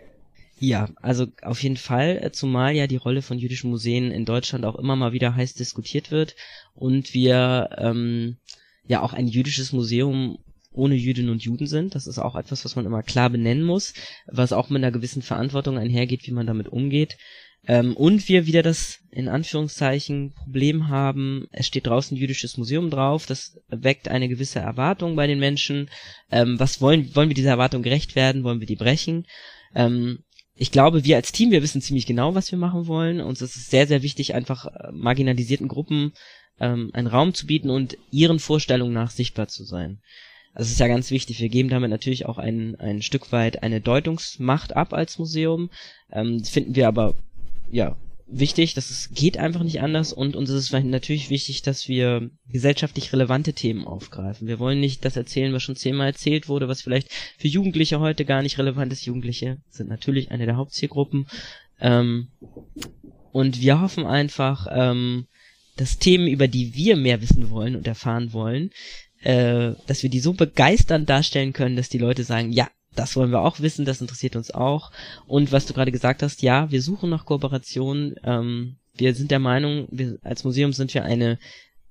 [0.63, 4.63] Ja, also auf jeden Fall, äh, zumal ja die Rolle von jüdischen Museen in Deutschland
[4.63, 6.35] auch immer mal wieder heiß diskutiert wird
[6.75, 8.37] und wir ähm,
[8.85, 10.37] ja auch ein jüdisches Museum
[10.71, 11.95] ohne Jüdinnen und Juden sind.
[11.95, 13.95] Das ist auch etwas, was man immer klar benennen muss,
[14.27, 17.17] was auch mit einer gewissen Verantwortung einhergeht, wie man damit umgeht.
[17.65, 23.25] Ähm, und wir wieder das in Anführungszeichen Problem haben, es steht draußen jüdisches Museum drauf,
[23.25, 25.89] das weckt eine gewisse Erwartung bei den Menschen.
[26.31, 28.43] Ähm, was wollen, wollen wir dieser Erwartung gerecht werden?
[28.43, 29.25] Wollen wir die brechen?
[29.73, 30.19] Ähm,
[30.61, 33.19] ich glaube, wir als Team, wir wissen ziemlich genau, was wir machen wollen.
[33.19, 36.13] Uns ist es sehr, sehr wichtig, einfach äh, marginalisierten Gruppen
[36.59, 40.01] ähm, einen Raum zu bieten und ihren Vorstellungen nach sichtbar zu sein.
[40.53, 41.39] Das ist ja ganz wichtig.
[41.39, 45.71] Wir geben damit natürlich auch ein, ein Stück weit eine Deutungsmacht ab als Museum.
[46.11, 47.15] Ähm, finden wir aber
[47.71, 47.97] ja
[48.31, 52.29] wichtig, dass es geht einfach nicht anders und uns ist es natürlich wichtig, dass wir
[52.47, 54.47] gesellschaftlich relevante Themen aufgreifen.
[54.47, 58.25] Wir wollen nicht das erzählen, was schon zehnmal erzählt wurde, was vielleicht für Jugendliche heute
[58.25, 59.05] gar nicht relevant ist.
[59.05, 61.27] Jugendliche sind natürlich eine der Hauptzielgruppen.
[61.79, 62.29] Ähm,
[63.31, 65.27] und wir hoffen einfach, ähm,
[65.77, 68.71] dass Themen, über die wir mehr wissen wollen und erfahren wollen,
[69.21, 73.31] äh, dass wir die so begeisternd darstellen können, dass die Leute sagen, ja, das wollen
[73.31, 74.91] wir auch wissen, das interessiert uns auch.
[75.27, 78.15] Und was du gerade gesagt hast, ja, wir suchen nach Kooperationen.
[78.23, 81.39] Ähm, wir sind der Meinung, wir als Museum sind wir eine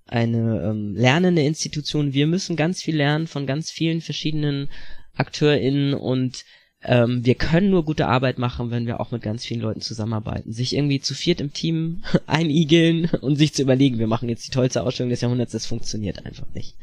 [0.06, 2.12] eine ähm, lernende Institution.
[2.12, 4.68] Wir müssen ganz viel lernen von ganz vielen verschiedenen
[5.14, 6.44] AkteurInnen und
[6.82, 10.52] ähm, wir können nur gute Arbeit machen, wenn wir auch mit ganz vielen Leuten zusammenarbeiten.
[10.52, 14.52] Sich irgendwie zu viert im Team einigeln und sich zu überlegen, wir machen jetzt die
[14.52, 16.76] tollste Ausstellung des Jahrhunderts, das funktioniert einfach nicht.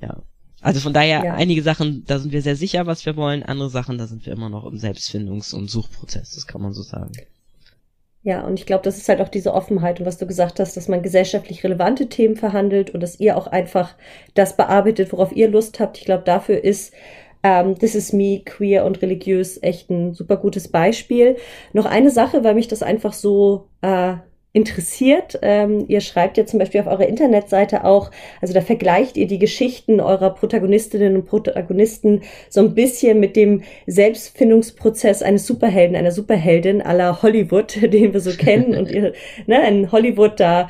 [0.00, 0.22] Ja.
[0.62, 1.34] Also von daher, ja.
[1.34, 4.32] einige Sachen, da sind wir sehr sicher, was wir wollen, andere Sachen, da sind wir
[4.32, 7.12] immer noch im Selbstfindungs- und Suchprozess, das kann man so sagen.
[8.24, 10.76] Ja, und ich glaube, das ist halt auch diese Offenheit und was du gesagt hast,
[10.76, 13.96] dass man gesellschaftlich relevante Themen verhandelt und dass ihr auch einfach
[14.34, 15.98] das bearbeitet, worauf ihr Lust habt.
[15.98, 16.92] Ich glaube, dafür ist
[17.42, 21.36] ähm, This is Me, queer und religiös echt ein super gutes Beispiel.
[21.72, 24.14] Noch eine Sache, weil mich das einfach so äh,
[24.52, 25.38] interessiert.
[25.42, 28.10] Ähm, ihr schreibt ja zum Beispiel auf eurer Internetseite auch,
[28.40, 33.62] also da vergleicht ihr die Geschichten eurer Protagonistinnen und Protagonisten so ein bisschen mit dem
[33.86, 38.76] Selbstfindungsprozess eines Superhelden, einer Superheldin aller Hollywood, den wir so kennen.
[38.76, 39.12] Und ihr,
[39.46, 40.68] ne, in Hollywood, da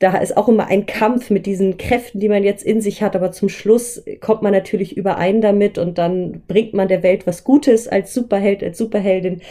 [0.00, 3.14] da ist auch immer ein Kampf mit diesen Kräften, die man jetzt in sich hat,
[3.14, 7.44] aber zum Schluss kommt man natürlich überein damit und dann bringt man der Welt was
[7.44, 9.42] Gutes als Superheld, als Superheldin.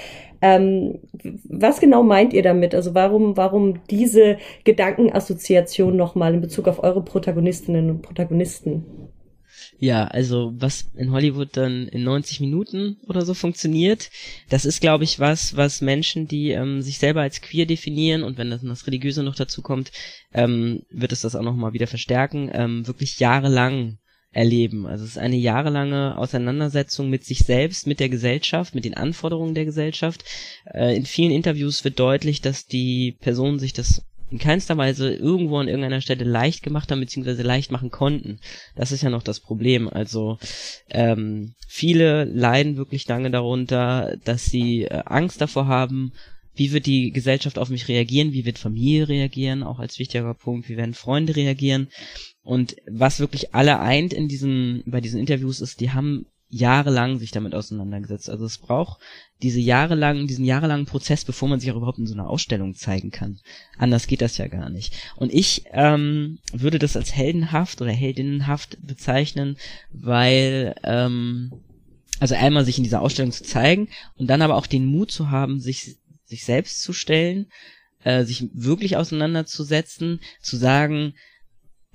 [0.41, 0.99] Ähm,
[1.43, 2.73] was genau meint ihr damit?
[2.73, 8.85] Also warum, warum diese Gedankenassoziation nochmal in Bezug auf eure Protagonistinnen und Protagonisten?
[9.77, 14.09] Ja, also was in Hollywood dann in 90 Minuten oder so funktioniert,
[14.49, 18.37] das ist, glaube ich, was, was Menschen, die ähm, sich selber als queer definieren und
[18.37, 19.91] wenn das, das Religiöse noch dazu kommt,
[20.33, 23.99] ähm, wird es das auch nochmal wieder verstärken, ähm, wirklich jahrelang
[24.31, 24.85] erleben.
[24.85, 29.55] Also es ist eine jahrelange Auseinandersetzung mit sich selbst, mit der Gesellschaft, mit den Anforderungen
[29.55, 30.23] der Gesellschaft.
[30.65, 35.57] Äh, in vielen Interviews wird deutlich, dass die Personen sich das in keinster Weise irgendwo
[35.57, 38.39] an irgendeiner Stelle leicht gemacht haben, beziehungsweise leicht machen konnten.
[38.75, 39.89] Das ist ja noch das Problem.
[39.89, 40.37] Also
[40.91, 46.13] ähm, viele leiden wirklich lange darunter, dass sie äh, Angst davor haben,
[46.55, 50.67] wie wird die Gesellschaft auf mich reagieren, wie wird Familie reagieren, auch als wichtiger Punkt,
[50.67, 51.87] wie werden Freunde reagieren.
[52.43, 57.29] Und was wirklich alle eint in diesen, bei diesen Interviews ist, die haben jahrelang sich
[57.31, 58.29] damit auseinandergesetzt.
[58.29, 58.99] Also es braucht
[59.43, 63.11] diese jahrelangen, diesen jahrelangen Prozess, bevor man sich auch überhaupt in so einer Ausstellung zeigen
[63.11, 63.39] kann.
[63.77, 64.93] Anders geht das ja gar nicht.
[65.15, 69.57] Und ich ähm, würde das als heldenhaft oder heldinnenhaft bezeichnen,
[69.91, 71.53] weil ähm,
[72.19, 75.29] also einmal sich in dieser Ausstellung zu zeigen und dann aber auch den Mut zu
[75.29, 77.47] haben, sich sich selbst zu stellen,
[78.03, 81.13] äh, sich wirklich auseinanderzusetzen, zu sagen,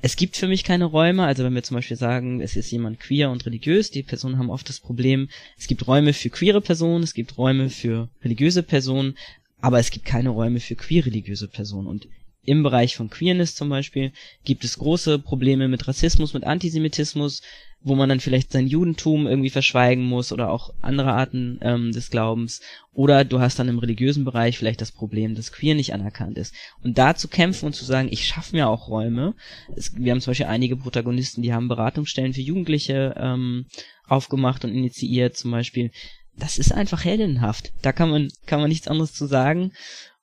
[0.02, 3.00] es gibt für mich keine Räume, also wenn wir zum Beispiel sagen, es ist jemand
[3.00, 7.02] queer und religiös, die Personen haben oft das Problem, es gibt Räume für queere Personen,
[7.02, 9.16] es gibt Räume für religiöse Personen,
[9.60, 11.87] aber es gibt keine Räume für queer-religiöse Personen.
[11.87, 12.06] Und
[12.44, 14.12] im Bereich von Queerness zum Beispiel
[14.44, 17.40] gibt es große Probleme mit Rassismus, mit Antisemitismus,
[17.85, 22.10] wo man dann vielleicht sein Judentum irgendwie verschweigen muss oder auch andere Arten ähm, des
[22.10, 22.62] Glaubens.
[22.92, 26.54] Oder du hast dann im religiösen Bereich vielleicht das Problem, dass Queer nicht anerkannt ist.
[26.82, 29.35] Und da zu kämpfen und zu sagen, ich schaffe mir auch Räume.
[29.76, 33.66] Es, wir haben zum Beispiel einige Protagonisten, die haben Beratungsstellen für Jugendliche ähm,
[34.08, 35.90] aufgemacht und initiiert zum Beispiel.
[36.37, 37.72] Das ist einfach heldenhaft.
[37.82, 39.72] Da kann man, kann man nichts anderes zu sagen.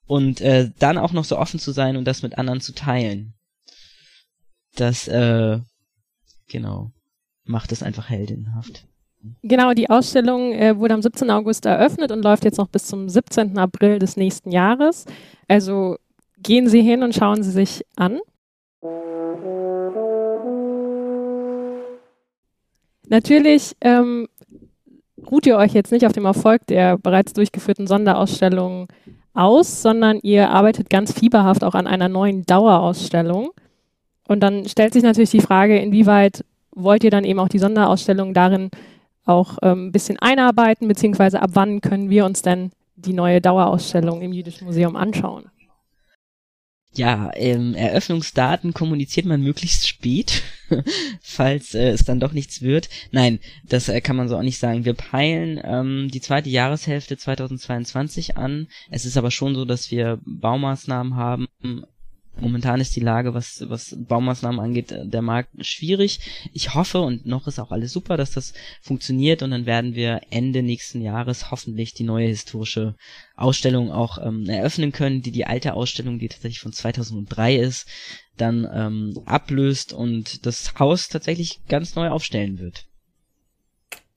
[0.06, 3.34] und äh, dann auch noch so offen zu sein und das mit anderen zu teilen.
[4.74, 5.60] Das, äh,
[6.48, 6.90] genau,
[7.44, 8.86] macht es einfach heldenhaft.
[9.42, 11.30] Genau, die Ausstellung äh, wurde am 17.
[11.30, 13.56] August eröffnet und läuft jetzt noch bis zum 17.
[13.56, 15.04] April des nächsten Jahres.
[15.46, 15.96] Also
[16.38, 18.18] gehen Sie hin und schauen Sie sich an.
[23.08, 24.26] Natürlich ähm,
[25.30, 28.88] ruht ihr euch jetzt nicht auf dem Erfolg der bereits durchgeführten Sonderausstellung
[29.34, 33.50] aus, sondern ihr arbeitet ganz fieberhaft auch an einer neuen Dauerausstellung.
[34.28, 38.34] Und dann stellt sich natürlich die Frage, inwieweit wollt ihr dann eben auch die Sonderausstellung
[38.34, 38.70] darin
[39.24, 44.22] auch ähm, ein bisschen einarbeiten, beziehungsweise ab wann können wir uns denn die neue Dauerausstellung
[44.22, 45.44] im Jüdischen Museum anschauen?
[46.94, 50.42] Ja, ähm, Eröffnungsdaten kommuniziert man möglichst spät,
[51.22, 52.90] falls äh, es dann doch nichts wird.
[53.12, 54.84] Nein, das äh, kann man so auch nicht sagen.
[54.84, 58.68] Wir peilen ähm, die zweite Jahreshälfte 2022 an.
[58.90, 61.48] Es ist aber schon so, dass wir Baumaßnahmen haben,
[62.40, 66.20] Momentan ist die Lage, was, was Baumaßnahmen angeht, äh, der Markt schwierig.
[66.52, 70.22] Ich hoffe und noch ist auch alles super, dass das funktioniert und dann werden wir
[70.30, 72.94] Ende nächsten Jahres hoffentlich die neue historische
[73.36, 77.86] Ausstellung auch ähm, eröffnen können, die die alte Ausstellung, die tatsächlich von 2003 ist,
[78.36, 82.86] dann ähm, ablöst und das Haus tatsächlich ganz neu aufstellen wird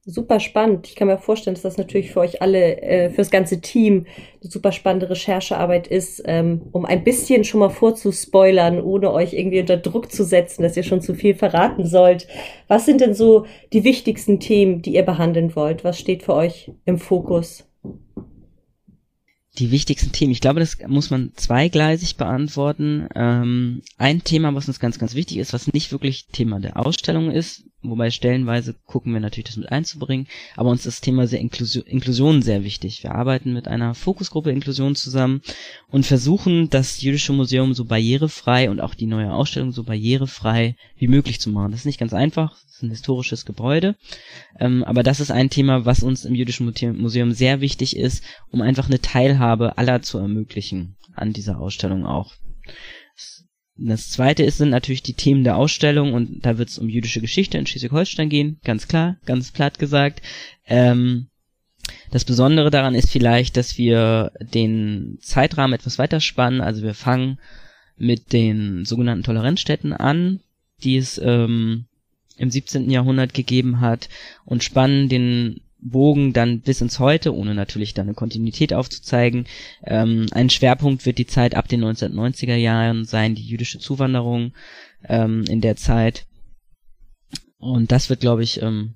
[0.05, 0.87] super spannend.
[0.87, 4.05] Ich kann mir vorstellen, dass das natürlich für euch alle, äh, für das ganze Team
[4.41, 9.59] eine super spannende Recherchearbeit ist, ähm, um ein bisschen schon mal vorzuspoilern, ohne euch irgendwie
[9.59, 12.27] unter Druck zu setzen, dass ihr schon zu viel verraten sollt.
[12.67, 15.83] Was sind denn so die wichtigsten Themen, die ihr behandeln wollt?
[15.83, 17.65] Was steht für euch im Fokus?
[19.57, 20.31] die wichtigsten Themen.
[20.31, 23.07] Ich glaube, das muss man zweigleisig beantworten.
[23.15, 27.31] Ähm, ein Thema, was uns ganz, ganz wichtig ist, was nicht wirklich Thema der Ausstellung
[27.31, 31.39] ist, wobei stellenweise gucken wir natürlich das mit einzubringen, aber uns ist das Thema sehr
[31.39, 33.03] Inklusion, Inklusion sehr wichtig.
[33.03, 35.41] Wir arbeiten mit einer Fokusgruppe Inklusion zusammen
[35.89, 41.07] und versuchen, das Jüdische Museum so barrierefrei und auch die neue Ausstellung so barrierefrei wie
[41.07, 41.71] möglich zu machen.
[41.71, 43.95] Das ist nicht ganz einfach, das ist ein historisches Gebäude,
[44.59, 46.65] ähm, aber das ist ein Thema, was uns im Jüdischen
[46.97, 52.33] Museum sehr wichtig ist, um einfach eine Teilhabe aller zu ermöglichen an dieser Ausstellung auch.
[53.77, 57.19] Das zweite ist, sind natürlich die Themen der Ausstellung und da wird es um jüdische
[57.19, 60.21] Geschichte in Schleswig-Holstein gehen, ganz klar, ganz platt gesagt.
[60.65, 61.27] Ähm,
[62.09, 66.61] das Besondere daran ist vielleicht, dass wir den Zeitrahmen etwas weiter spannen.
[66.61, 67.39] Also wir fangen
[67.97, 70.39] mit den sogenannten Toleranzstätten an,
[70.83, 71.85] die es ähm,
[72.37, 72.89] im 17.
[72.89, 74.09] Jahrhundert gegeben hat
[74.45, 79.45] und spannen den Bogen dann bis ins Heute, ohne natürlich dann eine Kontinuität aufzuzeigen.
[79.83, 84.53] Ähm, ein Schwerpunkt wird die Zeit ab den 1990er Jahren sein, die jüdische Zuwanderung
[85.07, 86.25] ähm, in der Zeit.
[87.59, 88.95] Und das wird, glaube ich, ähm,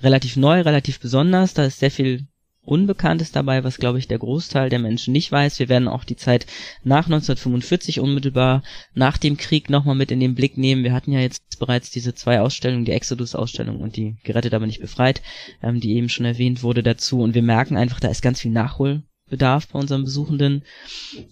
[0.00, 1.54] relativ neu, relativ besonders.
[1.54, 2.26] Da ist sehr viel
[2.64, 5.58] Unbekanntes dabei, was glaube ich der Großteil der Menschen nicht weiß.
[5.58, 6.46] Wir werden auch die Zeit
[6.84, 8.62] nach 1945 unmittelbar
[8.94, 10.84] nach dem Krieg nochmal mit in den Blick nehmen.
[10.84, 14.80] Wir hatten ja jetzt bereits diese zwei Ausstellungen, die Exodus-Ausstellung und die Gerettet aber nicht
[14.80, 15.22] befreit,
[15.60, 17.20] ähm, die eben schon erwähnt wurde dazu.
[17.20, 20.62] Und wir merken einfach, da ist ganz viel Nachholbedarf bei unseren Besuchenden.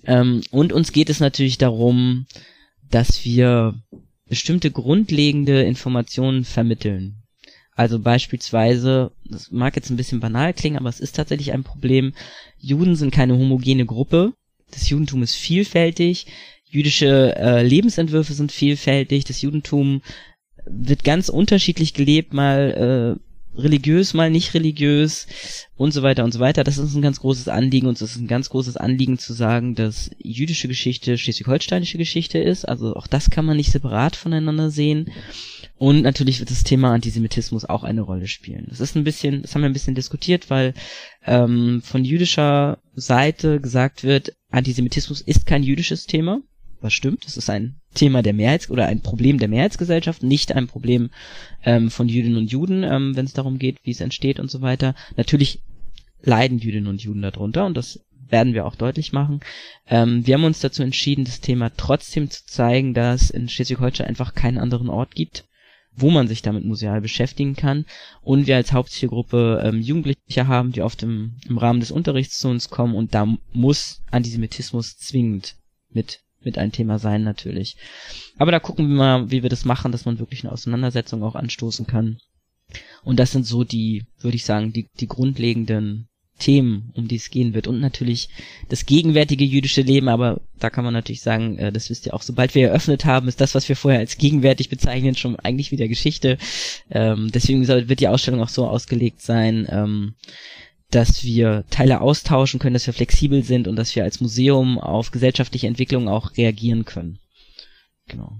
[0.06, 2.26] Ähm, und uns geht es natürlich darum,
[2.90, 3.74] dass wir
[4.26, 7.19] bestimmte grundlegende Informationen vermitteln.
[7.80, 12.12] Also beispielsweise, das mag jetzt ein bisschen banal klingen, aber es ist tatsächlich ein Problem.
[12.58, 14.34] Juden sind keine homogene Gruppe.
[14.70, 16.26] Das Judentum ist vielfältig.
[16.68, 19.24] Jüdische äh, Lebensentwürfe sind vielfältig.
[19.24, 20.02] Das Judentum
[20.66, 25.26] wird ganz unterschiedlich gelebt, mal äh, religiös, mal nicht religiös
[25.78, 26.64] und so weiter und so weiter.
[26.64, 29.74] Das ist ein ganz großes Anliegen und es ist ein ganz großes Anliegen zu sagen,
[29.74, 32.68] dass jüdische Geschichte schleswig-holsteinische Geschichte ist.
[32.68, 35.10] Also auch das kann man nicht separat voneinander sehen.
[35.80, 38.66] Und natürlich wird das Thema Antisemitismus auch eine Rolle spielen.
[38.68, 40.74] Das ist ein bisschen, das haben wir ein bisschen diskutiert, weil
[41.24, 46.42] ähm, von jüdischer Seite gesagt wird, Antisemitismus ist kein jüdisches Thema
[46.80, 47.24] was stimmt.
[47.26, 51.10] Das ist ein Thema der Mehrheits- oder ein Problem der Mehrheitsgesellschaft, nicht ein Problem
[51.64, 54.60] ähm, von Jüdinnen und Juden, ähm, wenn es darum geht, wie es entsteht und so
[54.60, 54.94] weiter.
[55.16, 55.60] Natürlich
[56.22, 59.40] leiden Jüdinnen und Juden darunter und das werden wir auch deutlich machen.
[59.88, 64.34] Ähm, wir haben uns dazu entschieden, das Thema trotzdem zu zeigen, dass in Schleswig-Holstein einfach
[64.34, 65.46] keinen anderen Ort gibt,
[65.92, 67.84] wo man sich damit museal beschäftigen kann.
[68.22, 72.48] Und wir als Hauptzielgruppe ähm, Jugendliche haben, die oft im, im Rahmen des Unterrichts zu
[72.48, 75.56] uns kommen und da muss Antisemitismus zwingend
[75.90, 77.76] mit mit ein Thema sein natürlich.
[78.38, 81.34] Aber da gucken wir mal, wie wir das machen, dass man wirklich eine Auseinandersetzung auch
[81.34, 82.18] anstoßen kann.
[83.02, 86.08] Und das sind so die, würde ich sagen, die, die grundlegenden
[86.40, 87.68] Themen, um die es gehen wird.
[87.68, 88.28] Und natürlich
[88.68, 92.22] das gegenwärtige jüdische Leben, aber da kann man natürlich sagen, äh, das wisst ihr auch,
[92.22, 95.86] sobald wir eröffnet haben, ist das, was wir vorher als gegenwärtig bezeichnen, schon eigentlich wieder
[95.86, 96.38] Geschichte.
[96.90, 100.14] Ähm, deswegen wird die Ausstellung auch so ausgelegt sein, ähm,
[100.90, 105.12] dass wir Teile austauschen können, dass wir flexibel sind und dass wir als Museum auf
[105.12, 107.18] gesellschaftliche Entwicklungen auch reagieren können.
[108.08, 108.32] Genau.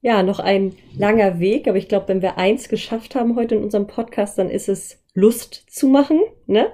[0.00, 3.64] Ja, noch ein langer Weg, aber ich glaube, wenn wir eins geschafft haben heute in
[3.64, 6.66] unserem Podcast, dann ist es Lust zu machen, ne?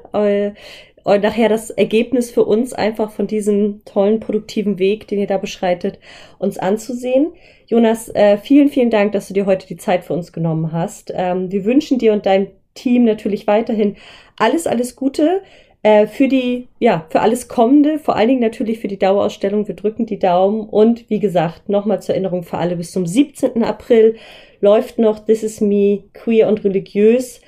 [1.03, 5.38] Und nachher das Ergebnis für uns einfach von diesem tollen, produktiven Weg, den ihr da
[5.38, 5.99] beschreitet,
[6.38, 7.32] uns anzusehen.
[7.66, 11.12] Jonas, äh, vielen, vielen Dank, dass du dir heute die Zeit für uns genommen hast.
[11.14, 13.97] Ähm, wir wünschen dir und deinem Team natürlich weiterhin
[14.38, 15.43] alles, alles Gute
[15.82, 19.66] äh, für die, ja, für alles Kommende, vor allen Dingen natürlich für die Dauerausstellung.
[19.66, 23.64] Wir drücken die Daumen und wie gesagt, nochmal zur Erinnerung für alle bis zum 17.
[23.64, 24.16] April
[24.61, 27.41] läuft noch This is Me queer und religiös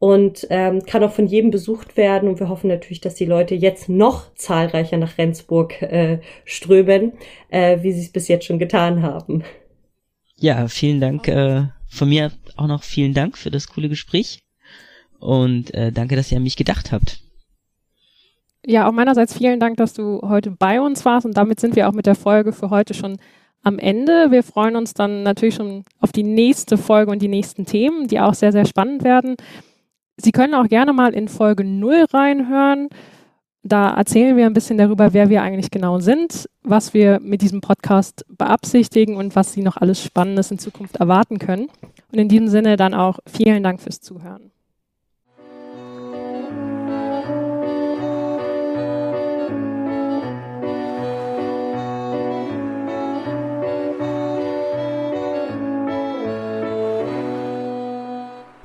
[0.00, 2.28] und ähm, kann auch von jedem besucht werden.
[2.28, 7.12] Und wir hoffen natürlich, dass die Leute jetzt noch zahlreicher nach Rendsburg äh, strömen,
[7.50, 9.44] äh, wie sie es bis jetzt schon getan haben.
[10.36, 11.28] Ja, vielen Dank.
[11.28, 14.42] Äh, von mir auch noch vielen Dank für das coole Gespräch.
[15.18, 17.20] Und äh, danke, dass ihr an mich gedacht habt.
[18.64, 21.26] Ja, auch meinerseits vielen Dank, dass du heute bei uns warst.
[21.26, 23.18] Und damit sind wir auch mit der Folge für heute schon
[23.62, 24.30] am Ende.
[24.30, 28.18] Wir freuen uns dann natürlich schon auf die nächste Folge und die nächsten Themen, die
[28.18, 29.36] auch sehr, sehr spannend werden.
[30.22, 32.88] Sie können auch gerne mal in Folge 0 reinhören.
[33.62, 37.60] Da erzählen wir ein bisschen darüber, wer wir eigentlich genau sind, was wir mit diesem
[37.60, 41.68] Podcast beabsichtigen und was Sie noch alles Spannendes in Zukunft erwarten können.
[42.10, 44.50] Und in diesem Sinne dann auch vielen Dank fürs Zuhören.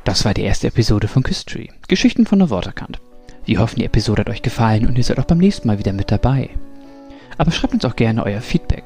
[0.05, 2.99] Das war die erste Episode von Küstry, Geschichten von der Waterkant.
[3.43, 5.93] Wir hoffen, die Episode hat euch gefallen und ihr seid auch beim nächsten Mal wieder
[5.93, 6.51] mit dabei.
[7.39, 8.83] Aber schreibt uns auch gerne euer Feedback.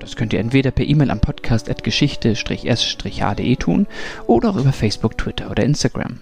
[0.00, 3.86] Das könnt ihr entweder per E-Mail am podcast.geschichte-s-h.de tun
[4.26, 6.18] oder auch über Facebook, Twitter oder Instagram.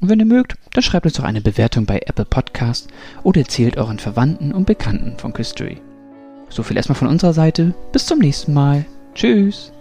[0.00, 2.88] Und wenn ihr mögt, dann schreibt uns auch eine Bewertung bei Apple Podcast
[3.22, 5.76] oder erzählt euren Verwandten und Bekannten von Küstry.
[6.48, 7.74] So viel erstmal von unserer Seite.
[7.92, 8.86] Bis zum nächsten Mal.
[9.14, 9.72] Tschüss.